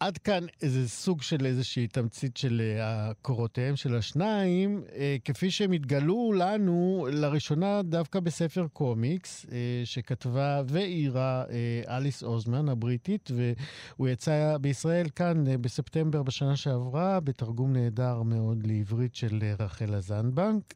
עד 0.00 0.18
כאן 0.18 0.46
איזה 0.62 0.88
סוג 0.88 1.22
של 1.22 1.46
איזושהי 1.46 1.88
תמצית 1.88 2.36
של 2.36 2.62
uh, 2.78 3.14
קורותיהם 3.22 3.76
של 3.76 3.94
השניים, 3.94 4.82
uh, 4.86 4.92
כפי 5.24 5.50
שהם 5.50 5.72
התגלו 5.72 6.32
לנו 6.32 7.06
לראשונה 7.12 7.82
דווקא 7.82 8.20
בספר 8.20 8.66
קומיקס, 8.72 9.46
uh, 9.48 9.48
שכתבה 9.84 10.62
ואיירה 10.68 11.44
uh, 11.44 11.88
אליס 11.90 12.22
אוזמן 12.22 12.68
הבריטית, 12.68 13.30
והוא 13.34 14.08
יצא 14.08 14.56
בישראל 14.60 15.08
כאן 15.08 15.44
בספטמבר 15.60 16.22
בשנה 16.22 16.56
שעברה, 16.56 17.20
בתרגום 17.20 17.72
נהדר 17.72 18.22
מאוד 18.22 18.66
לעברית 18.66 19.14
של 19.14 19.38
uh, 19.58 19.62
רחל 19.62 20.00
זנדבנק. 20.00 20.74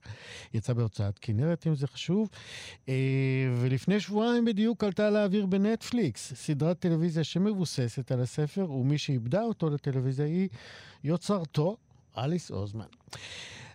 יצא 0.55 0.73
בהוצאת 0.73 1.19
כנרת, 1.19 1.67
אם 1.67 1.75
זה 1.75 1.87
חשוב. 1.87 2.29
ולפני 3.57 4.01
שבועיים 4.01 4.45
בדיוק 4.45 4.85
עלתה 4.85 5.11
לאוויר 5.11 5.47
בנטפליקס, 5.47 6.33
סדרת 6.35 6.79
טלוויזיה 6.79 7.25
שמבוססת 7.25 8.13
על 8.13 8.21
הספר, 8.21 8.71
ומי 8.71 8.99
ש... 8.99 9.10
שאיבדה 9.11 9.43
אותו 9.43 9.71
לטלוויזיה 9.71 10.27
היא 10.27 10.49
יוצרתו, 11.05 11.77
אליס 12.19 12.51
אוזמן. 12.51 12.91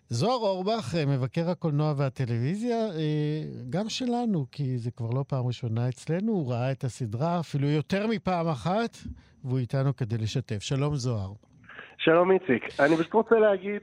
זוהר 0.09 0.39
אורבך, 0.39 0.95
אה, 0.97 1.05
מבקר 1.05 1.49
הקולנוע 1.49 1.93
והטלוויזיה, 1.97 2.77
אה, 2.77 3.41
גם 3.69 3.89
שלנו, 3.89 4.45
כי 4.51 4.77
זה 4.77 4.91
כבר 4.91 5.09
לא 5.09 5.23
פעם 5.27 5.47
ראשונה 5.47 5.89
אצלנו, 5.89 6.31
הוא 6.31 6.51
ראה 6.51 6.71
את 6.71 6.83
הסדרה 6.83 7.39
אפילו 7.39 7.67
יותר 7.67 8.07
מפעם 8.07 8.47
אחת, 8.47 8.97
והוא 9.43 9.59
איתנו 9.59 9.95
כדי 9.95 10.17
לשתף. 10.17 10.59
שלום 10.59 10.95
זוהר. 10.95 11.33
שלום 11.97 12.31
איציק. 12.31 12.63
אני 12.79 12.97
פשוט 12.97 13.13
רוצה 13.13 13.35
להגיד, 13.35 13.81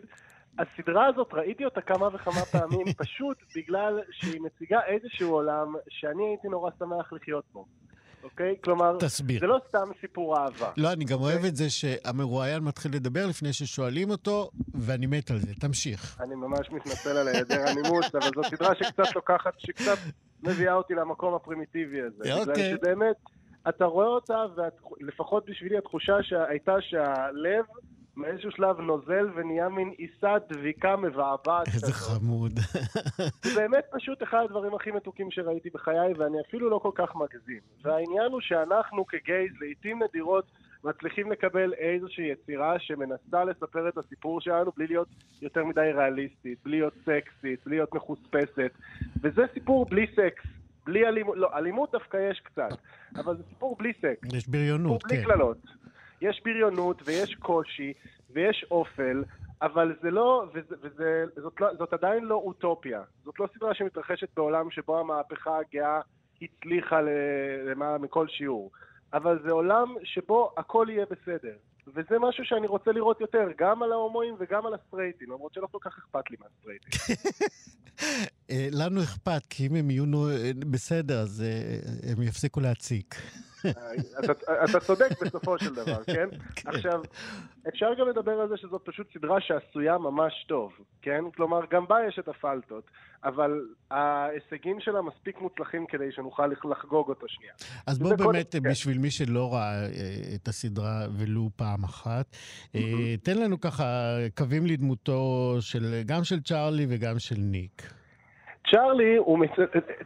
הסדרה 0.58 1.06
הזאת, 1.06 1.28
ראיתי 1.32 1.64
אותה 1.64 1.80
כמה 1.80 2.08
וכמה 2.14 2.44
פעמים, 2.52 2.86
פשוט 3.04 3.36
בגלל 3.56 4.00
שהיא 4.10 4.40
מציגה 4.40 4.80
איזשהו 4.86 5.30
עולם 5.32 5.74
שאני 5.88 6.24
הייתי 6.24 6.48
נורא 6.48 6.70
שמח 6.78 7.12
לחיות 7.12 7.44
בו. 7.52 7.66
אוקיי? 8.22 8.56
כלומר, 8.64 8.96
תסביר. 9.00 9.40
זה 9.40 9.46
לא 9.46 9.58
סתם 9.68 9.90
סיפור 10.00 10.38
אהבה. 10.38 10.70
לא, 10.76 10.92
אני 10.92 11.04
גם 11.04 11.18
אוקיי? 11.18 11.34
אוהב 11.34 11.44
את 11.44 11.56
זה 11.56 11.70
שהמרואיין 11.70 12.62
מתחיל 12.62 12.94
לדבר 12.94 13.26
לפני 13.26 13.52
ששואלים 13.52 14.10
אותו, 14.10 14.50
ואני 14.74 15.06
מת 15.06 15.30
על 15.30 15.38
זה. 15.38 15.54
תמשיך. 15.54 16.20
אני 16.20 16.34
ממש 16.34 16.70
מתנצל 16.70 17.16
על 17.16 17.28
היעדר 17.28 17.68
הנימוס, 17.68 18.14
אבל 18.14 18.30
זו 18.34 18.42
סדרה 18.56 18.74
שקצת 18.74 19.16
לוקחת, 19.16 19.54
שקצת 19.58 19.98
מביאה 20.42 20.74
אותי 20.74 20.94
למקום 20.94 21.34
הפרימיטיבי 21.34 22.00
הזה. 22.00 22.34
אוקיי. 22.34 22.54
בגלל 22.54 22.78
שבאמת, 22.78 23.16
אתה 23.68 23.84
רואה 23.84 24.06
אותה, 24.06 24.44
ולפחות 25.00 25.50
בשבילי 25.50 25.78
התחושה 25.78 26.16
הייתה 26.48 26.72
שהלב... 26.80 27.64
מאיזשהו 28.16 28.50
שלב 28.50 28.80
נוזל 28.80 29.30
ונהיה 29.34 29.68
מין 29.68 29.88
עיסה 29.98 30.34
דביקה 30.48 30.96
מבעבעת. 30.96 31.68
איזה 31.68 31.92
חמוד. 31.92 32.52
זה 33.42 33.54
באמת 33.60 33.84
פשוט 33.90 34.22
אחד 34.22 34.38
הדברים 34.44 34.74
הכי 34.74 34.90
מתוקים 34.90 35.30
שראיתי 35.30 35.70
בחיי, 35.70 36.12
ואני 36.18 36.40
אפילו 36.48 36.70
לא 36.70 36.78
כל 36.78 36.90
כך 36.94 37.16
מגזים. 37.16 37.60
והעניין 37.82 38.32
הוא 38.32 38.40
שאנחנו 38.40 39.06
כגייז, 39.06 39.52
לעיתים 39.60 40.02
נדירות, 40.02 40.44
מצליחים 40.84 41.32
לקבל 41.32 41.74
איזושהי 41.74 42.24
יצירה 42.24 42.78
שמנסה 42.78 43.44
לספר 43.44 43.88
את 43.88 43.98
הסיפור 43.98 44.40
שלנו 44.40 44.70
בלי 44.76 44.86
להיות 44.86 45.08
יותר 45.42 45.64
מדי 45.64 45.90
ריאליסטית, 45.94 46.58
בלי 46.64 46.78
להיות 46.78 46.94
סקסית, 46.94 47.60
בלי 47.66 47.76
להיות 47.76 47.94
מחוספסת. 47.94 48.72
וזה 49.22 49.42
סיפור 49.54 49.86
בלי 49.86 50.06
סקס. 50.06 50.44
בלי 50.86 51.06
אלימות, 51.08 51.36
לא, 51.36 51.48
אלימות 51.54 51.92
דווקא 51.92 52.16
יש 52.30 52.40
קצת, 52.40 52.78
אבל 53.16 53.36
זה 53.36 53.42
סיפור 53.48 53.76
בלי 53.76 53.92
סקס. 53.98 54.34
יש 54.34 54.48
בריונות, 54.48 55.02
כן. 55.02 55.08
בלי 55.08 55.24
קללות. 55.24 55.58
יש 56.22 56.40
בריונות 56.44 57.02
ויש 57.04 57.34
קושי 57.34 57.92
ויש 58.30 58.66
אופל, 58.70 59.24
אבל 59.62 59.96
זה 60.02 60.10
לא, 60.10 60.44
וזה, 60.54 60.74
וזה, 60.82 61.24
זאת, 61.36 61.60
לא, 61.60 61.86
עדיין 61.90 62.24
לא 62.24 62.34
אוטופיה. 62.34 63.02
זאת 63.24 63.40
לא 63.40 63.48
סדרה 63.56 63.74
שמתרחשת 63.74 64.28
בעולם 64.36 64.70
שבו 64.70 64.98
המהפכה 64.98 65.58
הגאה 65.58 66.00
הצליחה 66.42 67.00
למעלה 67.66 67.98
מכל 67.98 68.28
שיעור. 68.28 68.70
אבל 69.12 69.38
זה 69.44 69.52
עולם 69.52 69.94
שבו 70.04 70.54
הכל 70.56 70.86
יהיה 70.90 71.06
בסדר. 71.10 71.56
וזה 71.86 72.18
משהו 72.20 72.44
שאני 72.44 72.66
רוצה 72.66 72.92
לראות 72.92 73.20
יותר, 73.20 73.48
גם 73.58 73.82
על 73.82 73.92
ההומואים 73.92 74.34
וגם 74.38 74.66
על 74.66 74.74
הסטרייטים, 74.74 75.30
למרות 75.30 75.54
שלא 75.54 75.66
כל 75.70 75.78
כך 75.80 75.98
אכפת 75.98 76.30
לי 76.30 76.36
מהסטרייטים. 76.40 77.16
אה, 78.50 78.68
לנו 78.72 79.02
אכפת, 79.02 79.46
כי 79.50 79.66
אם 79.66 79.76
הם 79.76 79.90
יהיו 79.90 80.04
בסדר, 80.70 81.20
אז 81.20 81.42
אה, 81.46 82.12
הם 82.12 82.22
יפסיקו 82.22 82.60
להציק. 82.60 83.14
אתה 84.64 84.80
צודק 84.80 85.22
בסופו 85.22 85.58
של 85.58 85.74
דבר, 85.74 86.04
כן? 86.04 86.28
כן? 86.54 86.68
עכשיו, 86.68 87.02
אפשר 87.68 87.86
גם 87.98 88.08
לדבר 88.08 88.32
על 88.32 88.48
זה 88.48 88.56
שזאת 88.56 88.82
פשוט 88.84 89.06
סדרה 89.14 89.40
שעשויה 89.40 89.98
ממש 89.98 90.44
טוב, 90.48 90.72
כן? 91.02 91.24
כלומר, 91.36 91.60
גם 91.70 91.86
בה 91.88 91.96
יש 92.08 92.18
את 92.18 92.28
הפלטות, 92.28 92.84
אבל 93.24 93.50
ההישגים 93.90 94.80
שלה 94.80 95.02
מספיק 95.02 95.40
מוצלחים 95.40 95.86
כדי 95.88 96.12
שנוכל 96.12 96.46
לחגוג 96.46 97.08
אותו 97.08 97.26
שנייה. 97.28 97.52
אז 97.86 97.98
בוא 97.98 98.16
באמת, 98.16 98.52
כן. 98.52 98.70
בשביל 98.70 98.98
מי 98.98 99.10
שלא 99.10 99.54
ראה 99.54 99.82
אה, 99.82 99.88
את 100.34 100.48
הסדרה 100.48 101.06
ולו 101.18 101.50
פעם 101.56 101.84
אחת, 101.84 102.36
אה, 102.74 103.16
תן 103.22 103.38
לנו 103.38 103.60
ככה 103.60 104.16
קווים 104.36 104.66
לדמותו 104.66 105.56
של, 105.60 106.02
גם 106.06 106.24
של 106.24 106.40
צ'ארלי 106.40 106.86
וגם 106.88 107.18
של 107.18 107.36
ניק. 107.38 108.01
צ'ארלי 108.70 109.16
הוא, 109.16 109.38
מצ... 109.38 109.50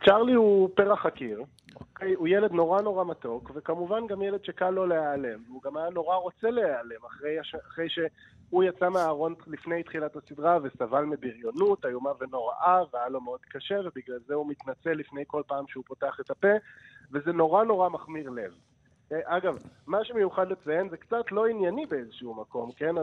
צ'ארלי 0.05 0.33
הוא 0.33 0.71
פרח 0.75 1.07
הקיר, 1.07 1.43
אוקיי? 1.81 2.15
הוא 2.15 2.29
ילד 2.29 2.53
נורא 2.53 2.83
נורא 2.83 3.05
מתוק, 3.05 3.51
וכמובן 3.55 4.07
גם 4.07 4.23
ילד 4.23 4.45
שקל 4.45 4.71
לו 4.71 4.87
להיעלם. 4.87 5.39
הוא 5.49 5.63
גם 5.63 5.77
היה 5.77 5.91
נורא 5.91 6.17
רוצה 6.17 6.51
להיעלם, 6.51 7.05
אחרי, 7.07 7.41
אחרי 7.41 7.89
שהוא 7.89 8.65
יצא 8.65 8.89
מהארון 8.89 9.35
לפני 9.47 9.83
תחילת 9.83 10.17
הסדרה 10.17 10.59
וסבל 10.63 11.05
מבריונות 11.05 11.87
איומה 11.87 12.11
ונוראה, 12.21 12.83
והיה 12.93 13.09
לו 13.09 13.21
מאוד 13.21 13.41
קשה, 13.41 13.81
ובגלל 13.85 14.19
זה 14.27 14.35
הוא 14.35 14.47
מתנצל 14.49 14.93
לפני 14.93 15.25
כל 15.27 15.43
פעם 15.47 15.65
שהוא 15.69 15.85
פותח 15.87 16.21
את 16.21 16.31
הפה, 16.31 16.53
וזה 17.13 17.33
נורא 17.33 17.65
נורא 17.65 17.89
מחמיר 17.89 18.31
לב. 18.31 18.53
אגב, 19.13 19.59
מה 19.87 20.05
שמיוחד 20.05 20.51
לציין 20.51 20.89
זה 20.89 20.97
קצת 20.97 21.33
לא 21.33 21.47
ענייני 21.47 21.87
באיזשהו 21.87 22.35
מקום, 22.35 22.71
כן? 22.77 22.95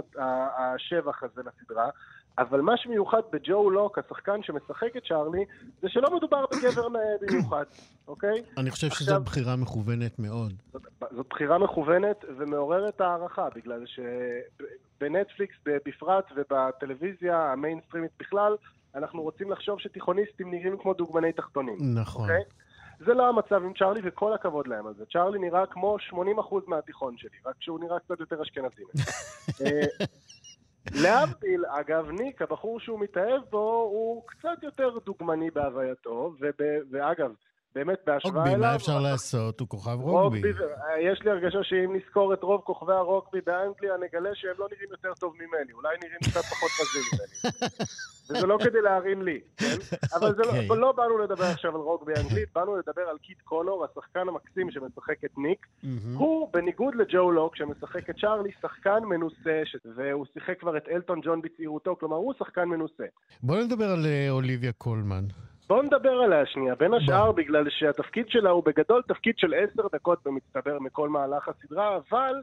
השבח 0.58 1.24
הזה 1.24 1.42
לסדרה, 1.42 1.90
אבל 2.38 2.62
מה 2.62 2.78
שמיוחד 2.78 3.22
בג'ו 3.32 3.70
לוק, 3.70 3.98
השחקן 3.98 4.44
שמשחק 4.44 4.98
את 4.98 5.04
צ'ארלי, 5.08 5.46
זה 5.82 5.90
שלא 5.90 6.16
מדובר 6.16 6.46
בגבר 6.52 6.88
במיוחד, 7.22 7.64
אוקיי? 8.08 8.44
אני 8.58 8.72
חושב 8.72 8.88
עכשיו, 8.88 9.08
שזו 9.08 9.22
בחירה 9.22 9.56
מכוונת 9.56 10.20
מאוד. 10.20 10.54
זאת, 10.74 10.82
זאת 11.12 11.26
בחירה 11.30 11.58
מכוונת 11.58 12.26
ומעוררת 12.38 13.02
הערכה, 13.02 13.48
בגלל 13.56 13.84
שבנטפליקס 13.86 15.56
בפרט 15.66 16.26
ובטלוויזיה 16.36 17.52
המיינסטרימית 17.52 18.12
בכלל, 18.20 18.56
אנחנו 18.96 19.22
רוצים 19.22 19.52
לחשוב 19.52 19.80
שתיכוניסטים 19.80 20.52
נראים 20.52 20.78
כמו 20.78 20.94
דוגמני 20.94 21.34
תחתונים. 21.34 21.78
נכון. 21.82 22.22
אוקיי? 22.22 22.44
זה 23.00 23.14
לא 23.14 23.30
המצב 23.30 23.64
עם 23.64 23.74
צ'ארלי, 23.74 24.02
וכל 24.04 24.34
הכבוד 24.34 24.68
להם 24.68 24.88
על 24.88 24.94
זה. 24.94 25.06
צ'ארלי 25.06 25.40
נראה 25.40 25.66
כמו 25.66 25.98
80% 26.12 26.16
מהתיכון 26.68 27.18
שלי, 27.18 27.38
רק 27.46 27.56
שהוא 27.60 27.80
נראה 27.80 28.00
קצת 28.00 28.20
יותר 28.20 28.42
אשכנזי. 28.42 28.84
אה, 29.66 30.08
להבדיל, 31.04 31.66
אגב, 31.66 32.10
ניק, 32.10 32.42
הבחור 32.42 32.80
שהוא 32.80 33.00
מתאהב 33.00 33.42
בו, 33.50 33.90
הוא 33.92 34.24
קצת 34.28 34.64
יותר 34.64 34.98
דוגמני 35.06 35.52
בהווייתו, 35.52 36.34
ואגב, 36.92 37.32
באמת 37.76 38.00
בהשוואה 38.06 38.44
אליו... 38.44 38.54
רוגבי, 38.54 38.68
מה 38.68 38.76
אפשר 38.76 39.00
לעשות? 39.00 39.60
הוא 39.60 39.68
כוכב 39.68 39.98
רוגבי. 40.02 40.42
יש 41.00 41.22
לי 41.22 41.32
הרגשה 41.32 41.64
שאם 41.64 41.96
נזכור 41.96 42.34
את 42.34 42.44
רוב 42.44 42.62
כוכבי 42.62 42.94
הרוגבי 42.94 43.42
באנגליה, 43.42 43.94
נגלה 43.98 44.30
שהם 44.34 44.56
לא 44.58 44.68
נראים 44.72 44.90
יותר 44.92 45.14
טוב 45.20 45.34
ממני, 45.36 45.74
אולי 45.74 45.98
נראים 46.04 46.20
קצת 46.24 46.42
פחות 46.42 46.72
רזים 46.82 47.04
ממני. 47.14 47.88
וזה 48.30 48.48
לא 48.48 48.58
כדי 48.64 48.82
להרים 48.82 49.22
לי, 49.22 49.40
כן? 49.58 49.76
אבל. 50.16 50.34
לא, 50.38 50.46
אוקיי. 50.46 50.68
לא 50.68 50.92
באנו 50.92 51.18
לדבר 51.18 51.44
עכשיו 51.44 51.76
על 51.76 51.82
רוגבי 51.82 52.12
אנגלית, 52.24 52.50
באנו 52.56 52.78
לדבר 52.78 53.02
על 53.02 53.18
קיט 53.18 53.42
קונור, 53.42 53.86
השחקן 53.86 54.28
המקסים 54.28 54.72
שמשחק 54.72 55.26
את 55.26 55.38
ניק. 55.38 55.66
הוא, 56.16 56.50
בניגוד 56.54 56.96
לג'ו 56.96 57.32
לוק, 57.32 57.56
שמשחק 57.56 58.10
את 58.10 58.16
צ'ארלי, 58.22 58.52
שחקן 58.62 59.00
מנוסה, 59.10 59.62
ש... 59.66 59.76
והוא 59.96 60.26
שיחק 60.34 60.60
כבר 60.60 60.78
את 60.78 60.88
אלטון 60.92 61.22
ג'ון 61.24 61.42
בצעירותו, 61.42 61.96
כלומר 62.00 62.16
הוא 62.16 62.34
שחקן 62.40 62.64
מנוסה. 62.64 63.04
בוא 63.44 63.58
נדבר 63.58 63.90
על 63.90 64.06
אה, 64.06 64.30
אוליביה 64.30 64.72
קולמן. 64.72 65.24
בואו 65.68 65.82
נדבר 65.82 66.12
עליה 66.12 66.46
שנייה, 66.46 66.76
בין 66.76 66.94
השאר 66.94 67.26
בוא. 67.26 67.36
בגלל 67.36 67.70
שהתפקיד 67.70 68.26
שלה 68.30 68.50
הוא 68.50 68.64
בגדול 68.64 69.02
תפקיד 69.08 69.38
של 69.38 69.54
עשר 69.54 69.88
דקות 69.94 70.20
במצטבר 70.26 70.80
מכל 70.80 71.10
מהלך 71.10 71.48
הסדרה, 71.48 71.98
אבל 71.98 72.34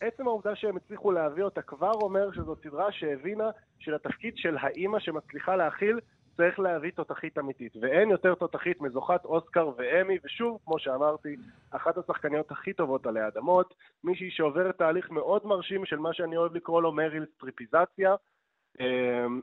עצם 0.00 0.26
העובדה 0.26 0.56
שהם 0.56 0.76
הצליחו 0.76 1.12
להביא 1.12 1.42
אותה 1.42 1.62
כבר 1.62 1.92
אומר 1.92 2.32
שזו 2.32 2.56
סדרה 2.56 2.92
שהבינה 2.92 3.50
שלתפקיד 3.78 4.32
של 4.36 4.56
האימא 4.60 5.00
שמצליחה 5.00 5.56
להכיל 5.56 6.00
צריך 6.36 6.58
להביא 6.58 6.90
תותחית 6.90 7.38
אמיתית, 7.38 7.72
ואין 7.80 8.10
יותר 8.10 8.34
תותחית 8.34 8.80
מזוכת 8.80 9.24
אוסקר 9.24 9.70
ואמי, 9.76 10.18
ושוב, 10.24 10.58
כמו 10.64 10.78
שאמרתי, 10.78 11.36
אחת 11.70 11.98
השחקניות 11.98 12.50
הכי 12.50 12.72
טובות 12.72 13.06
עלי 13.06 13.26
אדמות, 13.26 13.74
מישהי 14.04 14.30
שעוברת 14.30 14.78
תהליך 14.78 15.10
מאוד 15.10 15.46
מרשים 15.46 15.84
של 15.84 15.96
מה 15.96 16.12
שאני 16.12 16.36
אוהב 16.36 16.56
לקרוא 16.56 16.82
לו 16.82 16.92
מריל 16.92 17.24
סטריפיזציה, 17.36 18.14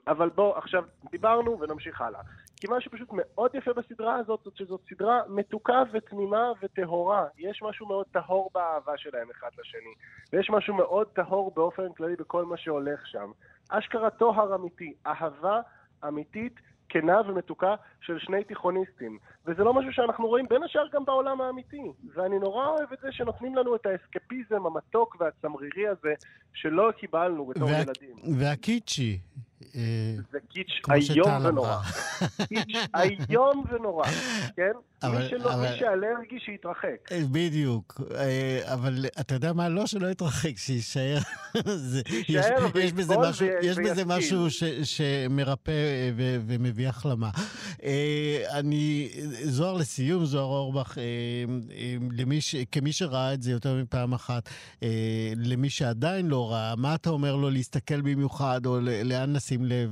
אבל 0.07 0.29
בואו, 0.29 0.57
עכשיו 0.57 0.83
דיברנו 1.11 1.59
ונמשיך 1.59 2.01
הלאה. 2.01 2.21
כי 2.57 2.67
מה 2.67 2.81
שפשוט 2.81 3.09
מאוד 3.11 3.55
יפה 3.55 3.73
בסדרה 3.73 4.15
הזאת, 4.15 4.39
זאת 4.43 4.57
שזאת 4.57 4.81
סדרה 4.89 5.21
מתוקה 5.29 5.83
ותמימה 5.93 6.51
וטהורה. 6.61 7.25
יש 7.37 7.61
משהו 7.61 7.87
מאוד 7.87 8.05
טהור 8.11 8.49
באהבה 8.53 8.97
שלהם 8.97 9.27
אחד 9.31 9.49
לשני, 9.59 9.93
ויש 10.33 10.49
משהו 10.49 10.73
מאוד 10.73 11.07
טהור 11.07 11.51
באופן 11.55 11.93
כללי 11.93 12.15
בכל 12.15 12.45
מה 12.45 12.57
שהולך 12.57 13.07
שם. 13.07 13.31
אשכרה 13.69 14.09
טוהר 14.09 14.55
אמיתי, 14.55 14.93
אהבה 15.07 15.61
אמיתית 16.07 16.59
כנה 16.93 17.21
ומתוקה 17.27 17.75
של 18.01 18.19
שני 18.19 18.43
תיכוניסטים. 18.43 19.17
וזה 19.45 19.63
לא 19.63 19.73
משהו 19.73 19.93
שאנחנו 19.93 20.27
רואים 20.27 20.45
בין 20.49 20.63
השאר 20.63 20.87
גם 20.93 21.05
בעולם 21.05 21.41
האמיתי. 21.41 21.91
ואני 22.13 22.39
נורא 22.39 22.67
אוהב 22.67 22.93
את 22.93 22.97
זה 23.01 23.07
שנותנים 23.11 23.55
לנו 23.55 23.75
את 23.75 23.85
האסקפיזם 23.85 24.65
המתוק 24.65 25.17
והצמרירי 25.19 25.87
הזה 25.87 26.13
שלא 26.53 26.91
קיבלנו 26.97 27.45
בתור 27.45 27.69
וה... 27.69 27.81
ילדים. 27.81 28.15
והקיצ'י. 28.39 29.19
אה, 29.75 30.15
זה 30.31 30.37
קיץ' 30.49 31.09
איום 31.09 31.45
ונורא. 31.45 31.77
קיץ' 32.47 32.77
איום 33.29 33.63
ונורא, 33.71 34.07
כן? 34.55 34.71
אבל, 35.03 35.23
מי, 35.23 35.29
שלא, 35.29 35.53
אבל... 35.53 35.71
מי 35.71 35.77
שאלרגי, 35.79 36.39
שיתרחק. 36.45 37.11
אה, 37.11 37.21
בדיוק. 37.31 38.01
אה, 38.15 38.73
אבל 38.73 39.05
אתה 39.19 39.33
יודע 39.33 39.53
מה? 39.53 39.69
לא 39.69 39.85
שלא 39.85 40.07
יתרחק, 40.07 40.57
שיישאר. 40.57 41.17
שיישאר 42.25 42.65
יש, 42.75 42.83
יש 42.83 42.93
בזה 42.93 43.15
משהו, 43.17 43.47
יש 43.61 43.77
בזה 43.77 44.05
משהו 44.05 44.51
ש, 44.51 44.63
שמרפא 44.83 46.11
ו, 46.15 46.37
ומביא 46.47 46.87
החלמה. 46.87 47.29
אני, 48.53 49.09
זוהר 49.43 49.73
לסיום, 49.73 50.25
זוהר 50.25 50.45
אורבך, 50.45 50.97
למי 52.11 52.41
ש, 52.41 52.55
כמי 52.71 52.91
שראה 52.91 53.33
את 53.33 53.41
זה 53.41 53.51
יותר 53.51 53.75
מפעם 53.75 54.13
אחת, 54.13 54.49
למי 55.35 55.69
שעדיין 55.69 56.27
לא 56.27 56.51
ראה, 56.51 56.75
מה 56.75 56.95
אתה 56.95 57.09
אומר 57.09 57.35
לו 57.35 57.49
להסתכל 57.49 58.01
במיוחד, 58.01 58.65
או 58.65 58.79
לאן 59.03 59.33
נשים 59.35 59.62
לב? 59.65 59.89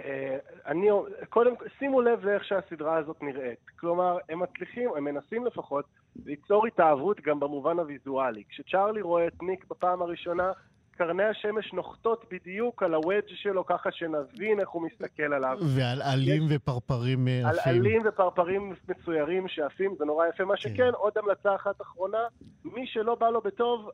אה, 0.00 0.36
אני, 0.66 0.88
קודם, 1.28 1.54
שימו 1.78 2.00
לב 2.00 2.24
לאיך 2.24 2.44
שהסדרה 2.44 2.96
הזאת 2.96 3.22
נראית. 3.22 3.58
כלומר, 3.78 4.18
הם 4.28 4.42
מצליחים, 4.42 4.90
הם 4.96 5.04
מנסים 5.04 5.46
לפחות, 5.46 5.84
ליצור 6.26 6.66
התאהבות 6.66 7.20
גם 7.20 7.40
במובן 7.40 7.78
הוויזואלי. 7.78 8.44
כשצ'ארלי 8.48 9.02
רואה 9.02 9.26
את 9.26 9.42
ניק 9.42 9.64
בפעם 9.70 10.02
הראשונה, 10.02 10.52
קרני 10.96 11.24
השמש 11.24 11.72
נוחתות 11.72 12.24
בדיוק 12.30 12.82
על 12.82 12.94
הוודג' 12.94 13.28
שלו, 13.34 13.66
ככה 13.66 13.92
שנבין 13.92 14.60
איך 14.60 14.68
הוא 14.68 14.82
מסתכל 14.82 15.32
עליו. 15.32 15.58
ועל 15.76 16.02
עלים. 16.02 16.42
ופרפרים 16.48 17.28
עפים. 17.28 17.46
על 17.46 17.56
עלים 17.64 18.02
ופרפרים 18.04 18.74
מצוירים 18.88 19.48
שעפים, 19.48 19.94
זה 19.98 20.04
נורא 20.04 20.26
יפה. 20.26 20.44
מה 20.44 20.54
כן. 20.56 20.60
שכן, 20.60 20.90
עוד 20.94 21.12
המלצה 21.18 21.54
אחת 21.54 21.82
אחרונה, 21.82 22.26
מי 22.64 22.86
שלא 22.86 23.14
בא 23.14 23.28
לו 23.28 23.40
בטוב, 23.40 23.90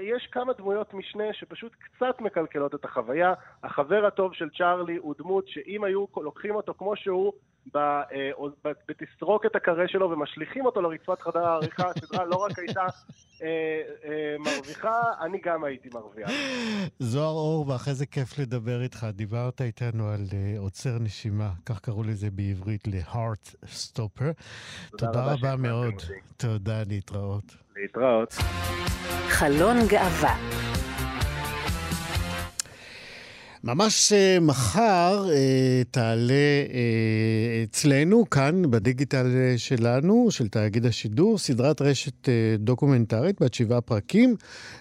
יש 0.00 0.28
כמה 0.32 0.52
דמויות 0.52 0.94
משנה 0.94 1.24
שפשוט 1.32 1.72
קצת 1.72 2.20
מקלקלות 2.20 2.74
את 2.74 2.84
החוויה. 2.84 3.34
החבר 3.62 4.06
הטוב 4.06 4.34
של 4.34 4.48
צ'ארלי 4.58 4.96
הוא 4.96 5.14
דמות 5.18 5.48
שאם 5.48 5.84
היו 5.84 6.04
לוקחים 6.16 6.54
אותו 6.54 6.74
כמו 6.74 6.96
שהוא, 6.96 7.32
אה, 7.74 8.30
בתסרוק 8.88 9.46
את 9.46 9.56
הקרה 9.56 9.88
שלו 9.88 10.10
ומשליכים 10.10 10.66
אותו 10.66 10.82
לרצפת 10.82 11.20
חדר 11.20 11.46
העריכה, 11.46 11.90
הסדרה 11.90 12.24
לא 12.24 12.36
רק 12.36 12.58
הייתה 12.58 12.86
אה, 13.42 13.46
אה, 14.04 14.36
מרוויחה, 14.38 15.02
אני 15.20 15.40
גם 15.44 15.64
הייתי 15.64 15.88
מרוויח. 15.94 16.30
זוהר 16.98 17.32
אורבך, 17.34 17.88
איזה 17.88 18.06
כיף 18.06 18.38
לדבר 18.38 18.82
איתך. 18.82 19.06
דיברת 19.12 19.60
איתנו 19.60 20.08
על 20.08 20.24
עוצר 20.58 20.98
נשימה, 21.00 21.50
כך 21.66 21.80
קראו 21.80 22.02
לזה 22.02 22.30
בעברית, 22.30 22.88
ל-heart 22.88 23.54
stopper. 23.64 24.32
תודה 24.98 25.32
רבה 25.32 25.56
מאוד. 25.56 25.94
תודה, 26.36 26.82
להתראות. 26.88 27.56
להתראות. 27.76 28.34
חלון 29.28 29.76
גאווה 29.88 30.36
ממש 33.66 34.12
אה, 34.12 34.40
מחר 34.40 35.26
אה, 35.32 35.82
תעלה 35.90 36.32
אה, 36.32 37.64
אצלנו, 37.64 38.30
כאן, 38.30 38.62
בדיגיטל 38.70 39.26
שלנו, 39.56 40.30
של 40.30 40.48
תאגיד 40.48 40.86
השידור, 40.86 41.38
סדרת 41.38 41.82
רשת 41.82 42.28
דוקומנטרית 42.58 43.42
בת 43.42 43.54
שבעה 43.54 43.80
פרקים, 43.80 44.36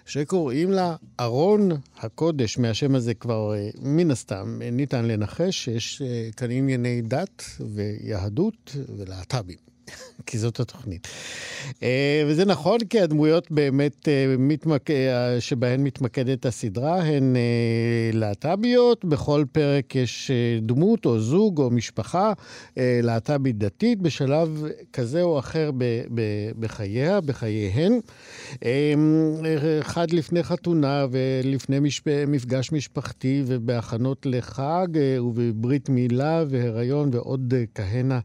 שקוראים 0.06 0.72
לה 0.72 0.96
ארון 1.20 1.70
הקודש. 1.98 2.58
מהשם 2.58 2.96
הזה 2.96 3.14
כבר, 3.14 3.54
מן 3.82 4.12
הסתם, 4.12 4.60
ניתן 4.72 5.06
לנחש 5.06 5.64
שיש 5.64 6.02
כאן 6.38 6.52
ענייני 6.52 7.02
דת 7.02 7.44
ויהדות 7.60 8.76
ולהט"בים. 8.98 9.75
כי 10.26 10.38
זאת 10.38 10.60
התוכנית. 10.60 11.08
אה, 11.84 12.24
וזה 12.28 12.46
נכון 12.46 12.80
כי 12.90 13.00
הדמויות 13.00 13.52
באמת 13.52 14.08
אה, 14.08 14.36
מתמק... 14.38 14.92
אה, 14.92 15.42
שבהן 15.42 15.84
מתמקדת 15.84 16.46
הסדרה 16.46 17.04
הן 17.04 17.36
להט"ביות. 18.14 19.06
בכל 19.06 19.44
פרק 19.52 19.96
יש 19.96 20.32
דמות 20.62 21.06
או 21.06 21.20
זוג 21.20 21.60
או 21.60 21.70
משפחה 21.70 22.34
להט"בית 22.78 23.58
דתית 23.58 24.02
בשלב 24.02 24.64
כזה 24.94 25.22
או 25.22 25.40
אחר 25.40 25.72
בחייה, 26.60 27.22
בחייהן. 27.22 28.00
אחד 29.82 30.12
לפני 30.12 30.44
חתונה 30.44 31.06
ולפני 31.12 31.80
משפ... 31.80 32.04
מפגש 32.28 32.72
משפחתי 32.72 33.44
ובהכנות 33.46 34.26
לחג 34.26 34.88
ובברית 35.20 35.90
מילה 35.90 36.44
והיריון 36.50 37.10
ועוד 37.14 37.54
כהנה 37.76 38.20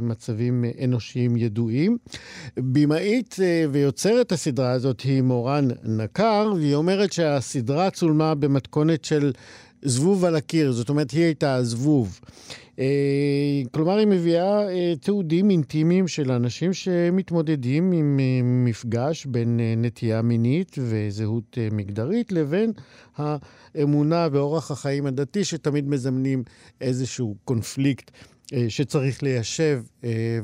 מצבים 0.00 0.64
אנושיים 0.84 1.36
ידועים. 1.36 1.98
במאית 2.56 3.36
אה, 3.42 3.64
ויוצרת 3.70 4.32
הסדרה 4.32 4.70
הזאת 4.70 5.00
היא 5.00 5.22
מורן 5.22 5.68
נקר, 5.84 6.52
והיא 6.56 6.74
אומרת 6.74 7.12
שהסדרה 7.12 7.90
צולמה 7.90 8.34
במתכונת 8.34 9.04
של 9.04 9.32
זבוב 9.82 10.24
על 10.24 10.36
הקיר, 10.36 10.72
זאת 10.72 10.88
אומרת, 10.88 11.10
היא 11.10 11.24
הייתה 11.24 11.54
הזבוב. 11.54 12.20
אה, 12.78 12.84
כלומר, 13.70 13.96
היא 13.96 14.06
מביאה 14.06 14.68
אה, 14.68 14.92
תיעודים 15.00 15.50
אינטימיים 15.50 16.08
של 16.08 16.32
אנשים 16.32 16.72
שמתמודדים 16.72 17.92
עם 17.92 18.20
מפגש 18.64 19.26
בין 19.26 19.60
נטייה 19.76 20.22
מינית 20.22 20.76
וזהות 20.78 21.58
מגדרית 21.72 22.32
לבין 22.32 22.72
האמונה 23.16 24.28
ואורח 24.32 24.70
החיים 24.70 25.06
הדתי, 25.06 25.44
שתמיד 25.44 25.88
מזמנים 25.88 26.42
איזשהו 26.80 27.34
קונפליקט 27.44 28.10
שצריך 28.68 29.22
ליישב 29.22 29.80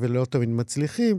ולא 0.01 0.25
תמיד 0.25 0.49
מצליחים. 0.49 1.19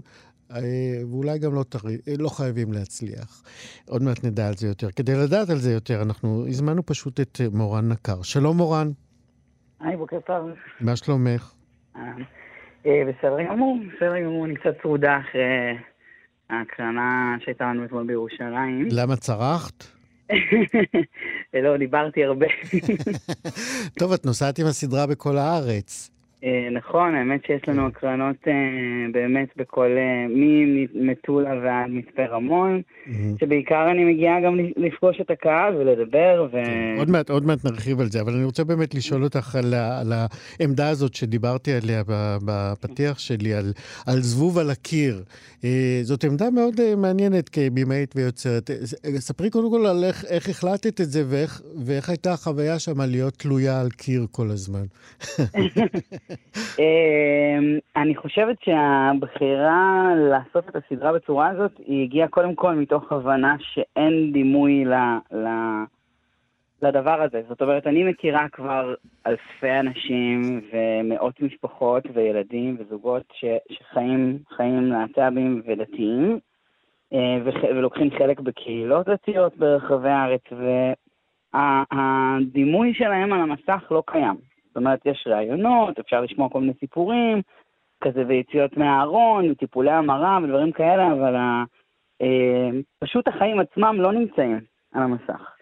אה, 0.52 1.04
ואולי 1.12 1.40
גם 1.40 1.54
לא, 1.56 1.64
תר... 1.64 1.80
אה, 1.90 2.14
לא 2.20 2.30
חייבים 2.30 2.74
להצליח. 2.74 3.44
עוד 3.90 4.04
מעט 4.04 4.24
נדע 4.24 4.48
על 4.48 4.54
זה 4.54 4.68
יותר. 4.68 4.92
כדי 4.92 5.12
לדעת 5.16 5.50
על 5.50 5.58
זה 5.58 5.72
יותר, 5.72 6.02
אנחנו 6.02 6.48
הזמנו 6.48 6.86
פשוט 6.86 7.20
את 7.20 7.42
אה, 7.42 7.46
מורן 7.54 7.90
נקר. 7.90 8.22
שלום 8.22 8.58
מורן. 8.58 8.88
היי, 9.80 9.98
בוקר 9.98 10.20
טוב. 10.20 10.50
מה 10.82 10.96
שלומך? 10.96 11.54
בסדר 12.86 13.44
גמור, 13.50 13.78
בסדר 13.96 14.20
גמור, 14.24 14.46
אני 14.46 14.56
קצת 14.56 14.82
צרודה 14.82 15.20
אחרי 15.20 15.78
ההקרנה 16.50 17.36
שהייתה 17.40 17.66
לנו 17.66 17.86
אתמול 17.86 18.08
בירושלים. 18.08 18.88
למה 18.92 19.16
צרחת? 19.16 19.84
לא, 21.64 21.78
דיברתי 21.78 22.24
הרבה. 22.24 22.46
טוב, 24.00 24.12
את 24.14 24.26
נוסעת 24.26 24.60
עם 24.60 24.66
הסדרה 24.66 25.08
בכל 25.08 25.38
הארץ. 25.38 26.15
אה, 26.46 26.70
נכון, 26.72 27.16
האמת 27.16 27.46
שיש 27.46 27.62
לנו 27.68 27.88
הקרנות 27.88 28.36
אה, 28.48 28.54
באמת 29.12 29.48
בכל, 29.58 29.90
אה, 29.98 30.26
ממטולה 30.30 31.50
ועד 31.64 31.90
מצפה 31.90 32.26
רמון, 32.26 32.82
שבעיקר 33.40 33.92
אני 33.92 34.06
מגיעה 34.06 34.42
גם 34.42 34.60
לפגוש 34.78 35.22
את 35.22 35.32
הקהל 35.32 35.76
ולדבר. 35.76 36.48
ו... 36.52 36.52
כן, 36.52 36.96
עוד 36.98 37.10
מעט, 37.10 37.30
עוד 37.30 37.46
מעט 37.46 37.66
נרחיב 37.66 38.00
על 38.00 38.08
זה, 38.08 38.22
אבל 38.22 38.34
אני 38.34 38.44
רוצה 38.44 38.64
באמת 38.64 38.96
לשאול 38.96 39.24
אותך 39.24 39.56
על, 39.56 39.74
על 39.74 40.14
העמדה 40.14 40.90
הזאת 40.90 41.14
שדיברתי 41.14 41.74
עליה 41.74 42.04
בפתיח 42.46 43.20
שלי, 43.20 43.54
על, 43.54 43.74
על 44.08 44.20
זבוב 44.20 44.58
על 44.58 44.70
הקיר. 44.70 45.24
זאת 46.04 46.24
עמדה 46.24 46.50
מאוד 46.50 46.96
מעניינת 46.96 47.50
כבימאית 47.50 48.16
ויוצרת. 48.16 48.70
ספרי 49.18 49.50
קודם 49.50 49.70
כל 49.72 49.86
על 49.86 50.04
איך, 50.04 50.26
איך 50.26 50.50
החלטת 50.50 51.02
את 51.02 51.12
זה 51.12 51.24
ואיך, 51.30 51.62
ואיך 51.86 52.10
הייתה 52.10 52.34
החוויה 52.34 52.80
שם 52.80 53.02
להיות 53.02 53.34
תלויה 53.34 53.82
על 53.82 53.90
קיר 53.90 54.26
כל 54.32 54.50
הזמן. 54.50 54.86
אמ, 56.80 57.78
אני 57.96 58.16
חושבת 58.16 58.58
שהבחירה 58.64 60.10
לעשות 60.16 60.70
את 60.70 60.76
הסדרה 60.76 61.14
בצורה 61.14 61.48
הזאת, 61.48 61.72
היא 61.78 62.04
הגיעה 62.04 62.28
קודם 62.28 62.56
כל 62.56 62.76
מתוך 62.76 63.12
הבנה 63.12 63.56
שאין 63.60 64.32
דימוי 64.32 64.86
ל, 64.86 64.94
ל, 65.32 65.48
לדבר 66.82 67.22
הזה. 67.22 67.42
זאת 67.50 67.62
אומרת, 67.62 67.88
אני 67.88 68.04
מכירה 68.04 68.50
כבר 68.52 68.94
אלפי 69.28 69.80
אנשים 69.80 70.62
ומאות 70.74 71.42
משפחות 71.42 72.04
וילדים 72.14 72.78
וזוגות 72.80 73.24
ש, 73.34 73.46
שחיים 73.72 74.38
חיים 74.56 74.84
להט"בים 74.86 75.62
ודתיים, 75.66 76.40
אה, 77.14 77.38
ולוקחים 77.76 78.10
חלק 78.18 78.40
בקהילות 78.40 79.10
דתיות 79.10 79.58
ברחבי 79.58 80.10
הארץ, 80.10 80.42
והדימוי 81.54 82.94
שלהם 82.94 83.34
על 83.34 83.40
המסך 83.42 83.92
לא 83.92 84.04
קיים. 84.06 84.55
זאת 84.76 84.78
אומרת, 84.78 85.06
יש 85.06 85.28
ראיונות, 85.28 86.00
אפשר 86.00 86.22
לשמוע 86.22 86.50
כל 86.50 86.60
מיני 86.60 86.74
סיפורים, 86.80 87.42
כזה 88.02 88.24
ויציאות 88.28 88.78
מהארון, 88.78 89.52
וטיפולי 89.52 89.92
המרה 89.92 90.40
ודברים 90.44 90.72
כאלה, 90.72 91.12
אבל 91.12 91.36
ה, 91.36 91.64
אה, 92.22 92.70
פשוט 93.00 93.28
החיים 93.28 93.60
עצמם 93.60 93.96
לא 94.00 94.12
נמצאים 94.12 94.60
על 94.94 95.04
המסך. 95.04 95.56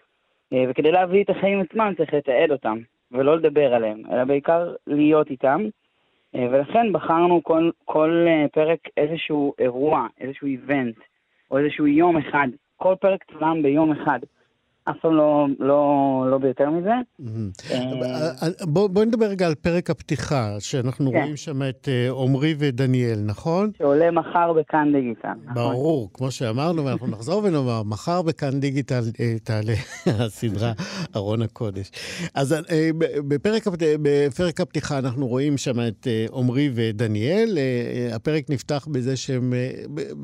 אה, 0.52 0.64
וכדי 0.68 0.92
להביא 0.92 1.24
את 1.24 1.30
החיים 1.30 1.60
עצמם 1.60 1.92
צריך 1.96 2.14
לתעד 2.14 2.50
אותם, 2.50 2.78
ולא 3.12 3.36
לדבר 3.36 3.74
עליהם, 3.74 4.02
אלא 4.12 4.24
בעיקר 4.24 4.74
להיות 4.86 5.30
איתם. 5.30 5.68
אה, 6.34 6.46
ולכן 6.50 6.92
בחרנו 6.92 7.42
כל, 7.42 7.70
כל 7.84 8.26
אה, 8.28 8.46
פרק 8.52 8.78
איזשהו 8.96 9.54
אירוע, 9.58 10.06
איזשהו 10.20 10.46
איבנט, 10.46 10.96
או 11.50 11.58
איזשהו 11.58 11.86
יום 11.86 12.16
אחד. 12.16 12.48
כל 12.76 12.94
פרק 13.00 13.24
צולם 13.32 13.62
ביום 13.62 13.92
אחד. 13.92 14.18
אף 14.90 14.96
פעם 15.02 15.12
לא, 15.12 15.46
לא, 15.58 16.26
לא 16.30 16.38
ביותר 16.38 16.70
מזה. 16.70 16.90
אה, 17.70 18.48
בואי 18.66 19.06
נדבר 19.06 19.26
רגע 19.26 19.46
על 19.46 19.54
פרק 19.54 19.90
הפתיחה, 19.90 20.56
שאנחנו 20.58 21.10
כן. 21.10 21.16
רואים 21.18 21.36
שם 21.36 21.62
את 21.62 21.88
אה, 21.88 22.22
עמרי 22.22 22.54
ודניאל, 22.58 23.18
נכון? 23.24 23.70
שעולה 23.78 24.10
מחר 24.10 24.52
בכאן 24.52 24.92
דיגיטל. 24.92 25.28
נכון. 25.44 25.54
ברור, 25.54 26.10
כמו 26.14 26.30
שאמרנו, 26.30 26.84
ואנחנו 26.84 27.06
נחזור 27.06 27.44
ונאמר, 27.44 27.82
מחר 27.82 28.22
בכאן 28.22 28.60
דיגיטל 28.60 29.02
אה, 29.20 29.34
תעלה 29.44 29.74
הסדרה 30.20 30.72
ארון 31.16 31.42
הקודש. 31.42 31.90
אז 32.34 32.54
בפרק, 33.28 33.62
בפרק 34.02 34.60
הפתיחה 34.60 34.98
אנחנו 34.98 35.26
רואים 35.26 35.56
שם 35.56 35.80
את 35.88 36.06
עמרי 36.32 36.70
ודניאל. 36.74 37.58
הפרק 38.14 38.50
נפתח 38.50 38.88
בזה 38.90 39.16
שהם 39.16 39.52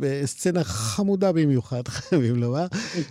בסצנה 0.00 0.64
חמודה 0.64 1.32
במיוחד, 1.32 1.88
חייבים 1.94 2.36
לומר, 2.36 2.66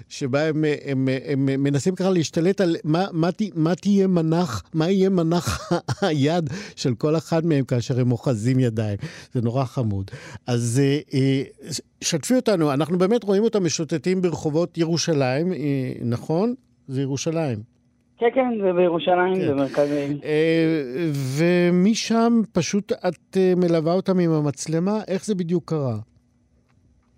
שבה 0.09 0.47
הם, 0.47 0.63
הם, 0.85 1.07
הם 1.25 1.38
הם 1.38 1.38
מנסים 1.45 1.95
ככה 1.95 2.09
להשתלט 2.09 2.61
על 2.61 2.75
מה, 2.83 3.05
מה, 3.11 3.29
מה 3.55 3.75
תהיה 3.75 4.07
מנח, 4.07 4.63
מה 4.73 4.89
יהיה 4.89 5.09
מנח 5.09 5.71
היד 6.01 6.49
של 6.75 6.95
כל 6.95 7.15
אחד 7.15 7.45
מהם 7.45 7.65
כאשר 7.65 7.99
הם 7.99 8.11
אוחזים 8.11 8.59
ידיים. 8.59 8.97
זה 9.33 9.41
נורא 9.41 9.63
חמוד. 9.63 10.11
אז 10.47 10.81
אה, 10.83 10.99
אה, 11.13 11.41
שתפי 12.01 12.35
אותנו, 12.35 12.73
אנחנו 12.73 12.97
באמת 12.97 13.23
רואים 13.23 13.43
אותם 13.43 13.65
משוטטים 13.65 14.21
ברחובות 14.21 14.77
ירושלים, 14.77 15.53
אה, 15.53 15.57
נכון? 16.01 16.53
זה 16.87 17.01
ירושלים. 17.01 17.59
כן, 18.17 18.27
כן, 18.35 18.61
זה 18.61 18.73
בירושלים, 18.73 19.35
כן. 19.35 19.47
במרכז... 19.47 19.89
ומשם 21.37 22.41
פשוט 22.51 22.91
את 22.91 23.37
מלווה 23.57 23.93
אותם 23.93 24.19
עם 24.19 24.31
המצלמה, 24.31 24.99
איך 25.07 25.25
זה 25.25 25.35
בדיוק 25.35 25.69
קרה? 25.69 25.97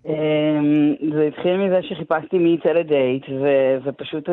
אמ, 0.06 0.94
זה 1.14 1.22
התחיל 1.22 1.56
מזה 1.56 1.78
שחיפשתי 1.82 2.38
מי 2.38 2.48
יצא 2.48 2.68
לדייט, 2.68 3.22
ו- 3.28 3.76
ופשוט 3.84 4.28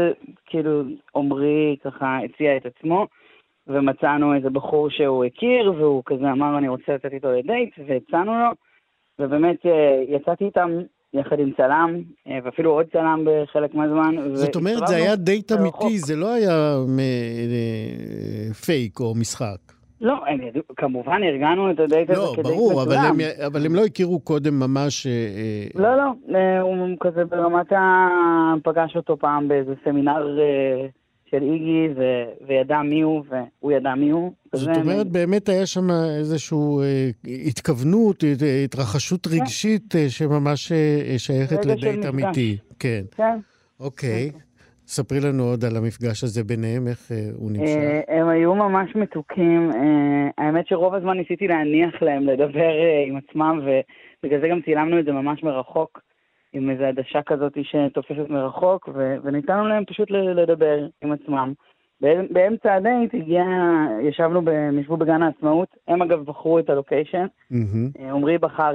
כאילו 0.46 0.84
עמרי 1.16 1.76
ככה 1.84 2.20
הציע 2.26 2.58
את 2.58 2.66
עצמו, 2.66 3.08
ומצאנו 3.68 4.36
איזה 4.36 4.50
בחור 4.50 4.90
שהוא 4.90 5.26
הכיר, 5.26 5.74
והוא 5.78 6.04
כזה 6.06 6.32
אמר 6.32 6.58
אני 6.58 6.68
רוצה 6.68 6.94
לצאת 6.96 7.14
איתו 7.14 7.32
לדייט, 7.32 7.70
והצענו 7.88 8.40
לו, 8.40 8.50
ובאמת 9.20 9.66
אה, 9.66 10.04
יצאתי 10.08 10.46
איתם 10.46 10.72
יחד 11.14 11.40
עם 11.40 11.52
צלם, 11.58 12.02
אה, 12.28 12.40
ואפילו 12.44 12.72
עוד 12.72 12.86
צלם 12.92 13.26
בחלק 13.26 13.74
מהזמן. 13.74 14.16
זאת 14.34 14.56
אומרת, 14.56 14.88
זה 14.88 14.96
היה 14.96 15.16
דייט 15.16 15.52
אמיתי, 15.52 15.98
זה 15.98 16.16
לא 16.16 16.34
היה 16.34 16.76
פייק 18.66 19.00
או 19.00 19.16
משחק. 19.16 19.79
לא, 20.02 20.28
הם 20.28 20.42
ידעו, 20.42 20.62
כמובן 20.76 21.22
ארגנו 21.24 21.72
את 21.72 21.80
הדייט 21.80 22.10
הזה 22.10 22.20
לא, 22.20 22.34
כדייט 22.36 22.40
מצולם. 22.40 22.52
לא, 22.52 22.58
ברור, 22.58 22.84
אבל 23.46 23.66
הם 23.66 23.76
לא 23.76 23.86
הכירו 23.86 24.20
קודם 24.20 24.60
ממש... 24.60 25.08
אה, 25.08 25.12
אה, 25.12 25.82
לא, 25.82 25.98
לא, 25.98 26.36
אה, 26.36 26.62
הוא 26.62 26.98
כזה 27.00 27.26
ברמת 27.26 27.72
ה... 27.72 28.08
פגש 28.64 28.96
אותו 28.96 29.18
פעם 29.18 29.48
באיזה 29.48 29.74
סמינר 29.84 30.38
של 31.30 31.42
איגי, 31.42 31.88
ו... 31.96 32.02
וידע 32.48 32.82
מי 32.82 33.02
הוא, 33.02 33.24
והוא 33.30 33.72
ידע 33.72 33.96
מי 33.96 34.10
הוא. 34.10 34.32
זאת 34.54 34.78
אומרת, 34.78 35.06
אני... 35.06 35.12
באמת 35.12 35.50
היה 35.50 35.66
שם 35.66 35.92
איזושהי 36.20 36.58
התכוונות, 37.48 38.24
התרחשות 38.64 39.28
כן. 39.28 39.34
רגשית 39.34 39.96
שממש 40.08 40.72
שייכת 41.18 41.66
לדייט 41.66 42.06
אמיתי. 42.06 42.58
כן. 42.80 43.02
כן. 43.16 43.40
אוקיי. 43.80 44.32
Okay. 44.34 44.49
ספרי 44.89 45.19
לנו 45.19 45.43
עוד 45.43 45.65
על 45.65 45.78
המפגש 45.78 46.23
הזה 46.23 46.43
ביניהם, 46.43 46.88
איך 46.88 47.12
אה, 47.12 47.17
הוא 47.36 47.52
נמשך. 47.52 47.75
אה, 48.10 48.19
הם 48.19 48.28
היו 48.28 48.56
ממש 48.56 48.95
מתוקים. 48.95 49.71
אה, 49.71 50.45
האמת 50.45 50.67
שרוב 50.67 50.93
הזמן 50.93 51.17
ניסיתי 51.17 51.47
להניח 51.47 52.02
להם 52.02 52.23
לדבר 52.28 52.71
עם 53.08 53.17
עצמם, 53.17 53.60
ובגלל 53.63 54.41
זה 54.41 54.47
גם 54.47 54.62
צילמנו 54.62 54.99
את 54.99 55.06
זה 55.06 55.12
ממש 55.12 55.43
מרחוק, 55.43 55.99
עם 56.54 56.69
איזו 56.69 56.84
עדשה 56.84 57.21
כזאת 57.25 57.58
שתופסת 57.63 58.30
מרחוק, 58.30 58.89
וניתנו 59.23 59.67
להם 59.67 59.86
פשוט 59.86 60.12
לדבר 60.12 60.88
עם 61.02 61.12
עצמם. 61.12 61.54
באמצע 62.02 62.74
הדייט 62.74 63.14
הגיע, 63.14 63.44
ישבנו, 64.02 64.52
הם 64.52 64.80
ישבו 64.80 64.98
בגן 64.98 65.22
העצמאות, 65.22 65.68
הם 65.88 66.02
אגב 66.02 66.20
בחרו 66.20 66.60
את 66.60 66.70
הלוקיישן, 66.70 67.26
עמרי 68.00 68.38
בחר 68.38 68.74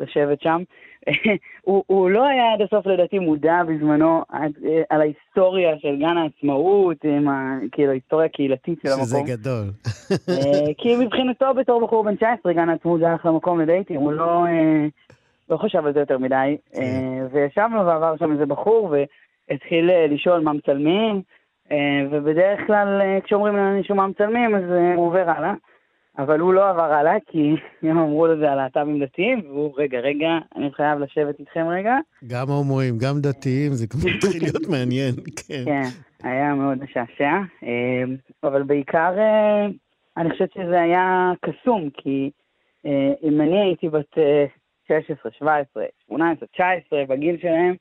לשבת 0.00 0.42
שם. 0.42 0.62
הוא, 1.86 2.10
לא 2.10 2.24
היה 2.24 2.52
עד 2.52 2.62
הסוף 2.62 2.86
לדעתי 2.86 3.18
מודע 3.18 3.62
בזמנו 3.68 4.22
על, 4.28 4.50
על 4.90 5.00
ההיסטוריה 5.00 5.78
של 5.78 5.96
גן 5.96 6.16
העצמאות, 6.16 6.96
כאילו 7.72 7.90
ההיסטוריה 7.90 8.26
הקהילתית 8.26 8.78
של 8.82 8.88
המקום. 8.88 9.04
שזה 9.04 9.18
גדול. 9.26 9.64
אה, 10.28 10.74
כי 10.78 10.96
מבחינתו 10.96 11.54
בתור 11.54 11.86
בחור 11.86 12.04
בן 12.04 12.16
19, 12.16 12.52
גן 12.52 12.68
העצמאות 12.68 13.00
זה 13.00 13.14
אחלה 13.14 13.32
מקום 13.32 13.60
לדייטים, 13.60 14.00
הוא 14.00 14.12
לא, 14.12 14.46
אה, 14.46 14.86
לא 15.50 15.56
חשב 15.56 15.86
על 15.86 15.92
זה 15.92 16.00
יותר 16.00 16.18
מדי. 16.18 16.56
כן. 16.72 16.80
אה, 16.82 17.26
וישבנו 17.32 17.86
ועבר 17.86 18.16
שם 18.16 18.32
איזה 18.32 18.46
בחור 18.46 18.94
והתחיל 19.50 19.90
לשאול 20.08 20.40
מה 20.40 20.52
מצלמים, 20.52 21.22
ובדרך 22.10 22.60
כלל 22.66 23.02
כשאומרים 23.24 23.56
לנו 23.56 23.80
מה 23.94 24.06
מצלמים 24.06 24.54
אז 24.54 24.62
הוא 24.96 25.06
עובר 25.06 25.30
הלאה. 25.30 25.54
אבל 26.18 26.40
הוא 26.40 26.54
לא 26.54 26.70
עבר 26.70 26.92
הלאה, 26.92 27.16
כי 27.26 27.54
הם 27.82 27.98
אמרו 27.98 28.26
לזה 28.26 28.52
על 28.52 28.56
להט"בים 28.56 29.04
דתיים, 29.04 29.40
והוא, 29.46 29.72
רגע, 29.76 29.98
רגע, 29.98 30.28
אני 30.56 30.72
חייב 30.72 30.98
לשבת 30.98 31.40
איתכם 31.40 31.66
רגע. 31.68 31.96
גם 32.26 32.48
הומואים, 32.48 32.98
גם 32.98 33.20
דתיים, 33.20 33.72
זה 33.72 33.86
כבר 33.86 34.00
מתחיל 34.14 34.42
להיות 34.42 34.68
מעניין, 34.70 35.14
כן. 35.48 35.64
כן, 35.64 35.88
היה 36.22 36.54
מאוד 36.54 36.78
משעשע, 36.84 37.40
אבל 38.44 38.62
בעיקר, 38.62 39.18
אה, 39.18 39.66
אני 40.16 40.30
חושבת 40.30 40.52
שזה 40.52 40.80
היה 40.80 41.32
קסום, 41.40 41.90
כי 41.90 42.30
אה, 42.86 43.12
אם 43.22 43.40
אני 43.40 43.60
הייתי 43.60 43.88
בת 43.88 44.14
16, 44.88 45.32
17, 45.38 45.84
18, 46.06 46.48
19, 46.48 47.04
בגיל 47.08 47.38
שלהם, 47.42 47.74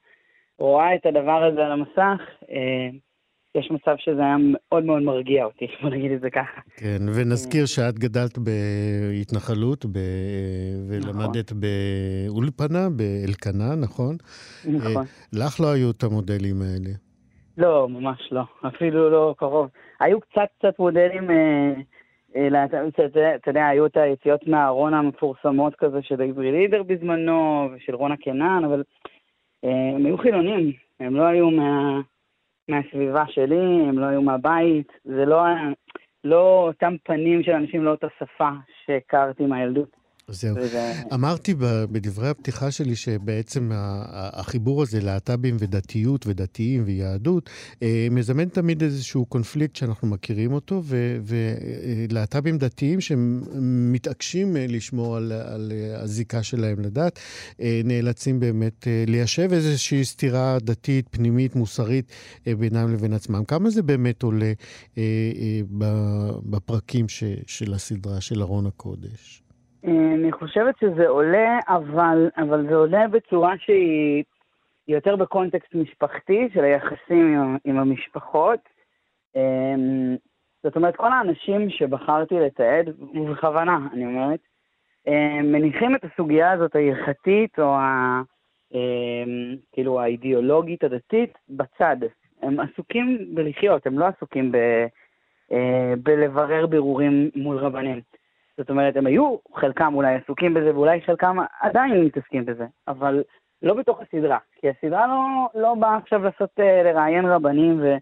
רואה 0.60 0.96
את 0.96 1.06
הדבר 1.06 1.44
הזה 1.44 1.66
על 1.66 1.72
המסך, 1.72 2.22
אה, 2.52 2.90
יש 3.56 3.72
מצב 3.72 3.96
שזה 3.98 4.22
היה 4.22 4.36
מאוד 4.40 4.84
מאוד 4.86 5.02
מרגיע 5.02 5.46
אותי, 5.46 5.68
בוא 5.82 5.90
נגיד 5.90 6.12
את 6.12 6.22
זה 6.22 6.30
ככה. 6.30 6.62
כן, 6.78 6.98
ונזכיר 7.16 7.66
שאת 7.66 8.00
גדלת 8.00 8.38
בהתנחלות 8.38 9.86
ב... 9.86 10.00
ולמדת 10.90 11.52
נכון. 11.52 11.62
באולפנה, 11.62 12.90
באלקנה, 12.90 13.76
נכון? 13.76 14.16
נכון. 14.66 14.98
אה, 14.98 15.02
לך 15.34 15.60
לא 15.62 15.68
היו 15.72 15.92
את 15.92 16.04
המודלים 16.04 16.62
האלה. 16.62 16.94
לא, 17.58 17.90
ממש 17.90 18.30
לא, 18.32 18.44
אפילו 18.68 19.10
לא 19.10 19.36
קרוב. 19.38 19.68
היו 20.00 20.20
קצת 20.20 20.48
קצת 20.60 20.80
מודלים, 20.80 21.32
אה, 21.32 21.74
אה, 22.36 22.66
אתה 23.36 23.50
יודע, 23.50 23.68
היו 23.68 23.86
את 23.86 23.98
היציאות 23.98 24.48
מהארון 24.48 24.94
המפורסמות 24.94 25.76
כזה 25.76 26.00
של 26.02 26.22
עברי 26.22 26.52
לידר 26.52 26.84
בזמנו, 26.84 27.70
ושל 27.76 27.96
רונה 27.96 28.18
קנן, 28.18 28.62
אבל 28.66 28.84
הם 29.64 30.06
היו 30.06 30.18
חילונים, 30.18 30.72
הם 31.00 31.16
לא 31.16 31.24
היו 31.24 31.52
מה... 31.52 32.02
מהסביבה 32.70 33.24
שלי, 33.28 33.86
הם 33.90 34.00
לא 34.00 34.06
היו 34.06 34.22
מהבית, 34.22 34.92
זה 35.04 35.26
לא. 35.26 35.46
לא 36.24 36.64
אותם 36.68 36.96
פנים 37.04 37.44
של 37.44 37.52
אנשים, 37.52 37.84
לא 37.84 37.92
אותה 37.92 38.08
שפה 38.20 38.50
שהכרתי 38.86 39.46
מהילדות. 39.46 40.03
זהו. 40.28 40.56
אמרתי 41.14 41.54
בדברי 41.92 42.30
הפתיחה 42.30 42.72
שלי 42.72 42.96
שבעצם 42.96 43.72
החיבור 43.74 44.82
הזה, 44.82 45.02
להט"בים 45.02 45.58
ודתיות 45.60 46.28
ודתיים 46.28 46.84
ויהדות, 46.86 47.50
אה, 47.82 48.08
מזמן 48.12 48.50
תמיד 48.50 48.84
איזשהו 48.84 49.26
קונפליקט 49.26 49.76
שאנחנו 49.76 50.08
מכירים 50.08 50.54
אותו, 50.54 50.84
ולהט"בים 51.24 52.58
דתיים 52.58 53.02
שמתעקשים 53.02 54.58
אה, 54.58 54.66
לשמור 54.68 55.18
על, 55.18 55.32
על 55.32 55.72
הזיקה 55.96 56.44
שלהם 56.44 56.80
לדת, 56.80 57.20
אה, 57.62 57.82
נאלצים 57.84 58.40
באמת 58.40 58.88
ליישב 59.08 59.50
איזושהי 59.54 60.06
סתירה 60.06 60.58
דתית, 60.62 61.08
פנימית, 61.12 61.56
מוסרית 61.56 62.12
בינם 62.60 62.94
לבין 62.94 63.14
עצמם. 63.14 63.46
כמה 63.46 63.70
זה 63.70 63.82
באמת 63.82 64.24
עולה 64.24 64.54
בפרקים 66.44 67.10
של 67.48 67.74
הסדרה 67.74 68.22
של 68.22 68.42
ארון 68.42 68.66
הקודש? 68.66 69.43
אני 69.84 70.32
חושבת 70.32 70.76
שזה 70.80 71.08
עולה, 71.08 71.60
אבל, 71.68 72.30
אבל 72.38 72.68
זה 72.70 72.76
עולה 72.76 73.08
בצורה 73.08 73.54
שהיא 73.58 74.24
יותר 74.88 75.16
בקונטקסט 75.16 75.76
משפחתי 75.76 76.50
של 76.54 76.64
היחסים 76.64 77.36
עם, 77.36 77.58
עם 77.66 77.78
המשפחות. 77.80 78.60
אמ, 79.36 80.16
זאת 80.64 80.76
אומרת, 80.76 80.96
כל 80.96 81.12
האנשים 81.12 81.70
שבחרתי 81.70 82.36
לתעד, 82.36 82.90
ובכוונה, 83.14 83.80
אני 83.94 84.06
אומרת, 84.06 84.40
מניחים 85.44 85.96
את 85.96 86.06
הסוגיה 86.06 86.52
הזאת 86.52 86.76
ההלכתית 86.76 87.60
או 87.60 87.76
ה, 87.76 88.22
כאילו 89.72 90.02
האידיאולוגית 90.02 90.84
הדתית 90.84 91.34
בצד. 91.50 91.98
הם 92.42 92.60
עסוקים 92.60 93.36
בלחיות, 93.36 93.88
הם 93.88 94.00
לא 94.00 94.06
עסוקים 94.06 94.52
ב, 94.52 94.56
אה, 95.52 95.94
בלברר 96.04 96.68
בירורים 96.68 97.30
מול 97.36 97.58
רבנים. 97.58 98.02
זאת 98.58 98.70
אומרת, 98.70 98.98
הם 98.98 99.06
היו 99.06 99.36
חלקם 99.56 99.94
אולי 99.96 100.16
עסוקים 100.16 100.54
בזה, 100.54 100.76
ואולי 100.76 101.02
חלקם 101.02 101.38
עדיין 101.62 102.06
מתעסקים 102.06 102.46
בזה, 102.46 102.66
אבל 102.88 103.24
לא 103.62 103.74
בתוך 103.74 104.00
הסדרה. 104.02 104.38
כי 104.56 104.68
הסדרה 104.70 105.08
לא, 105.08 105.50
לא 105.62 105.76
באה 105.76 105.98
עכשיו 105.98 106.24
לעשות, 106.24 106.50
אה, 106.60 106.84
לראיין 106.84 107.26
רבנים 107.26 107.80
ו, 107.82 107.96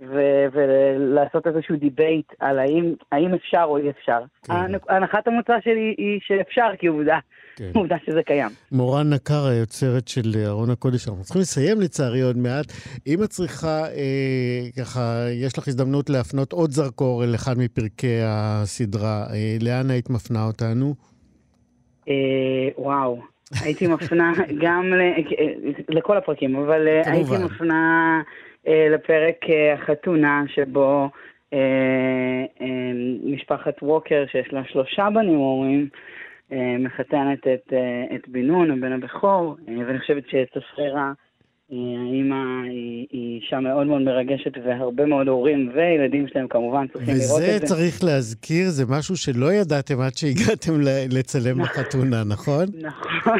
ו, 0.00 0.20
ולעשות 0.52 1.46
איזשהו 1.46 1.76
debate 1.76 2.32
על 2.38 2.58
האם, 2.58 2.94
האם 3.12 3.34
אפשר 3.34 3.64
או 3.64 3.76
אי 3.76 3.90
אפשר. 3.90 4.20
כן. 4.42 4.54
הנחת 4.88 5.26
המוצא 5.26 5.52
שלי 5.64 5.94
היא 5.98 6.20
שאפשר, 6.22 6.68
כי 6.78 6.86
עובדה. 6.86 7.18
כן. 7.56 7.70
עובדה 7.74 7.96
שזה 8.06 8.22
קיים. 8.22 8.48
מורן 8.72 9.10
נקר, 9.10 9.46
היוצרת 9.46 10.08
של 10.08 10.32
ארון 10.46 10.70
הקודש, 10.70 11.08
אנחנו 11.08 11.22
צריכים 11.22 11.42
לסיים 11.42 11.80
לצערי 11.80 12.20
עוד 12.20 12.36
מעט. 12.36 12.66
אם 13.06 13.22
את 13.24 13.28
צריכה, 13.28 13.84
אה, 13.84 14.60
ככה, 14.78 15.26
יש 15.30 15.58
לך 15.58 15.68
הזדמנות 15.68 16.10
להפנות 16.10 16.52
עוד 16.52 16.70
זרקור 16.70 17.24
אל 17.24 17.34
אחד 17.34 17.58
מפרקי 17.58 18.20
הסדרה, 18.24 19.26
אה, 19.32 19.56
לאן 19.60 19.90
היית 19.90 20.10
מפנה 20.10 20.46
אותנו? 20.46 20.94
אה, 22.08 22.68
וואו, 22.78 23.18
הייתי 23.64 23.86
מפנה 23.86 24.32
גם 24.60 24.84
ל, 24.94 25.00
אה, 25.00 25.52
לכל 25.88 26.16
הפרקים, 26.16 26.56
אבל 26.56 26.88
אה, 26.88 27.04
כמובן. 27.04 27.32
הייתי 27.32 27.44
מפנה 27.44 28.22
לפרק 28.66 29.36
אה, 29.48 29.74
החתונה, 29.74 30.42
שבו 30.46 31.10
אה, 31.52 31.58
אה, 32.60 32.92
משפחת 33.24 33.82
ווקר, 33.82 34.24
שיש 34.30 34.52
לה 34.52 34.64
שלושה 34.64 35.08
בנים 35.14 35.38
הורים, 35.38 35.88
אה, 36.52 36.76
מחתנת 36.78 37.38
את, 37.38 37.72
אה, 37.72 38.16
את 38.16 38.28
בן 38.28 38.46
נון, 38.46 38.70
הבן 38.70 38.92
הבכור, 38.92 39.56
אה, 39.68 39.74
ואני 39.86 39.98
חושבת 39.98 40.24
שצפרירה, 40.28 41.12
האימא 41.70 42.62
היא, 42.64 43.06
היא 43.10 43.40
אישה 43.40 43.60
מאוד 43.60 43.86
מאוד 43.86 44.02
מרגשת, 44.02 44.52
והרבה 44.64 45.06
מאוד 45.06 45.28
הורים 45.28 45.72
וילדים 45.74 46.28
שלהם 46.28 46.48
כמובן 46.48 46.86
צריכים 46.92 47.14
לראות 47.14 47.40
את 47.40 47.46
זה. 47.46 47.56
וזה 47.56 47.66
צריך 47.66 48.04
להזכיר, 48.04 48.70
זה 48.70 48.84
משהו 48.88 49.16
שלא 49.16 49.52
ידעתם 49.52 50.00
עד 50.00 50.16
שהגעתם 50.16 50.72
לצלם 51.10 51.60
נכון. 51.60 51.82
בחתונה, 51.82 52.24
נכון? 52.24 52.64
נכון. 52.82 53.38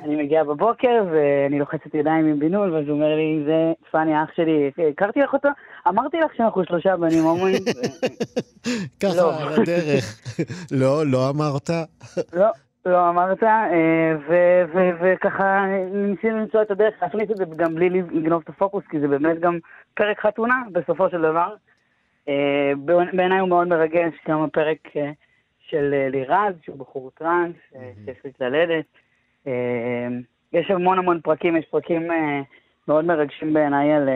אני 0.00 0.24
מגיעה 0.24 0.44
בבוקר 0.44 1.04
ואני 1.12 1.58
לוחצת 1.58 1.94
ידיים 1.94 2.26
עם 2.26 2.38
בן 2.38 2.52
נון, 2.52 2.72
ואז 2.72 2.84
הוא 2.84 2.94
אומר 2.94 3.16
לי, 3.16 3.42
זה 3.46 3.72
פאני 3.90 4.22
אח 4.22 4.28
שלי, 4.36 4.70
הכרתי 4.92 5.20
לך 5.20 5.32
אותו? 5.32 5.48
אמרתי 5.88 6.16
לך 6.16 6.30
שאנחנו 6.36 6.64
שלושה 6.64 6.96
בנים 6.96 7.24
הומואים. 7.24 7.62
ככה, 9.00 9.16
לא. 9.16 9.40
על 9.40 9.62
הדרך. 9.62 10.20
לא, 10.70 11.06
לא 11.06 11.30
אמרת? 11.30 11.70
לא. 12.32 12.46
לא 12.88 13.08
אמרת, 13.08 13.42
אה, 13.42 14.16
וככה 15.00 15.66
ניסינו 15.92 16.38
למצוא 16.38 16.62
את 16.62 16.70
הדרך 16.70 16.94
להכניס 17.02 17.30
את 17.30 17.36
זה 17.36 17.44
גם 17.56 17.74
בלי 17.74 17.90
לגנוב 17.90 18.42
את 18.44 18.48
הפוקוס, 18.48 18.84
כי 18.90 19.00
זה 19.00 19.08
באמת 19.08 19.40
גם 19.40 19.58
פרק 19.94 20.20
חתונה 20.20 20.62
בסופו 20.72 21.10
של 21.10 21.22
דבר. 21.22 21.54
אה, 22.28 22.72
בעיניי 23.12 23.38
הוא 23.38 23.48
מאוד 23.48 23.68
מרגש, 23.68 24.14
גם 24.28 24.42
הפרק 24.42 24.96
אה, 24.96 25.10
של 25.60 26.08
לירז, 26.10 26.54
שהוא 26.62 26.78
בחור 26.78 27.10
טראנס, 27.10 27.56
שהחליט 28.06 28.42
ללדת. 28.42 28.84
יש 30.52 30.70
המון 30.70 30.98
המון 30.98 31.20
פרקים, 31.20 31.56
יש 31.56 31.64
פרקים 31.70 32.08
מאוד 32.88 33.04
מרגשים 33.04 33.52
בעיניי 33.52 33.92
על, 33.92 34.08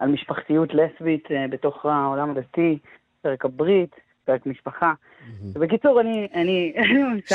על 0.00 0.08
משפחתיות 0.08 0.74
לסבית 0.74 1.28
בתוך 1.50 1.86
העולם 1.86 2.30
הדתי, 2.30 2.78
פרק 3.22 3.44
הברית, 3.44 3.96
פרק 4.26 4.46
משפחה. 4.46 4.92
בקיצור, 5.52 6.00
אני, 6.00 6.28
אני, 6.34 6.72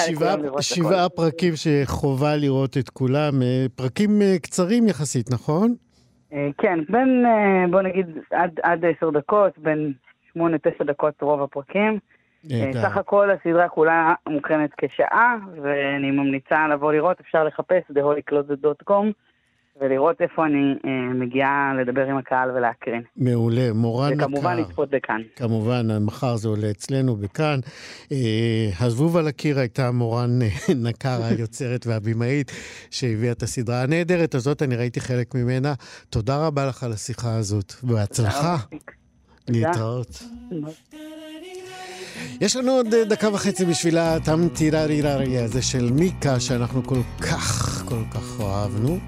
אני 0.08 0.14
לכולם 0.14 0.44
לראות 0.44 0.62
שבעה 0.62 0.90
שבעה 0.90 1.10
פרקים 1.10 1.54
שחובה 1.56 2.36
לראות 2.36 2.78
את 2.78 2.90
כולם, 2.90 3.42
אה, 3.42 3.66
פרקים 3.76 4.22
אה, 4.22 4.36
קצרים 4.42 4.88
יחסית, 4.88 5.32
נכון? 5.32 5.74
אה, 6.34 6.50
כן, 6.58 6.80
בין, 6.90 7.26
בוא 7.72 7.82
נגיד, 7.82 8.06
עד, 8.32 8.60
עד 8.64 8.86
עשר 8.86 9.10
דקות, 9.10 9.58
בין 9.58 9.94
שמונה, 10.34 10.58
תשע 10.58 10.84
דקות 10.84 11.22
רוב 11.22 11.42
הפרקים. 11.42 12.00
סך 12.82 12.98
הכל 12.98 13.30
הסדרה 13.32 13.70
כולה 13.70 14.14
מוקרנת 14.30 14.70
כשעה, 14.78 15.36
ואני 15.62 16.12
ממליצה 16.12 16.68
לבוא 16.68 16.94
לראות, 16.94 17.20
אפשר 17.20 17.44
לחפש 17.44 17.84
ב-holycloset.com. 17.90 19.06
ולראות 19.82 20.22
איפה 20.22 20.46
אני 20.46 20.76
אה, 20.86 21.14
מגיעה 21.14 21.74
לדבר 21.82 22.06
עם 22.06 22.18
הקהל 22.18 22.52
ולהקרין. 22.52 23.02
מעולה, 23.18 23.74
מורן 23.74 24.14
נקר. 24.14 24.26
וכמובן 24.26 24.58
לצפות 24.58 24.90
בכאן. 24.90 25.22
כמובן, 25.36 25.98
מחר 26.02 26.36
זה 26.36 26.48
עולה 26.48 26.70
אצלנו 26.72 27.16
בכאן. 27.16 27.60
אה, 28.12 28.70
הזבוב 28.80 29.18
על 29.18 29.28
הקיר 29.28 29.60
הייתה 29.60 29.92
מורן 29.92 30.42
אה, 30.42 30.74
נקר, 30.90 31.24
היוצרת 31.24 31.88
והבימאית, 31.88 32.52
שהביאה 32.92 33.32
את 33.32 33.44
הסדרה 33.44 33.84
הנהדרת 33.84 34.36
הזאת, 34.36 34.62
אני 34.62 34.76
ראיתי 34.76 35.00
חלק 35.00 35.36
ממנה. 35.36 35.74
תודה 36.10 36.48
רבה 36.48 36.66
לך 36.66 36.84
על 36.84 36.92
השיחה 36.92 37.36
הזאת, 37.36 37.74
בהצלחה. 37.84 38.58
להתראות. 39.50 40.24
יש 42.42 42.56
לנו 42.56 42.72
עוד 42.72 42.94
אה, 42.94 43.06
דקה 43.06 43.30
וחצי 43.34 43.66
בשביל 43.66 43.98
הטם 43.98 44.48
טירריררי 44.56 45.38
הזה 45.38 45.62
של 45.62 45.92
מיקה, 45.92 46.40
שאנחנו 46.40 46.84
כל 46.84 47.02
כך, 47.22 47.84
כל 47.86 48.04
כך 48.14 48.40
אוהבנו. 48.40 49.00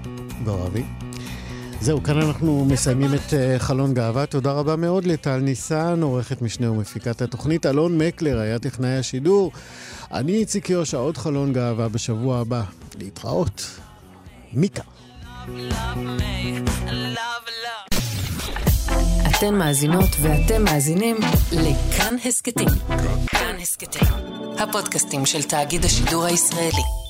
ואוהבים. 0.44 0.86
זהו, 1.80 2.02
כאן 2.02 2.20
אנחנו 2.20 2.64
מסיימים 2.64 3.14
את 3.14 3.30
uh, 3.30 3.58
חלון 3.58 3.94
גאווה. 3.94 4.26
תודה 4.26 4.52
רבה 4.52 4.76
מאוד 4.76 5.04
לטל 5.04 5.36
ניסן, 5.36 6.02
עורכת 6.02 6.42
משנה 6.42 6.70
ומפיקת 6.70 7.22
התוכנית. 7.22 7.66
אלון 7.66 7.98
מקלר 7.98 8.38
היה 8.38 8.58
טכנאי 8.58 8.96
השידור. 8.98 9.52
אני 10.12 10.32
איציק 10.32 10.70
יושע, 10.70 10.96
עוד 10.96 11.16
חלון 11.16 11.52
גאווה 11.52 11.88
בשבוע 11.88 12.38
הבא. 12.38 12.62
להתראות. 12.98 13.80
מיקה. 14.52 14.82
אתן 19.26 19.54
מאזינות 19.54 20.10
ואתם 20.22 20.64
מאזינים 20.64 21.16
לכאן 21.52 22.16
הסכתים. 22.24 22.68
כאן 23.26 23.56
הסכתים, 23.62 24.08
הפודקאסטים 24.58 25.26
של 25.26 25.42
תאגיד 25.42 25.84
השידור 25.84 26.24
הישראלי. 26.24 27.03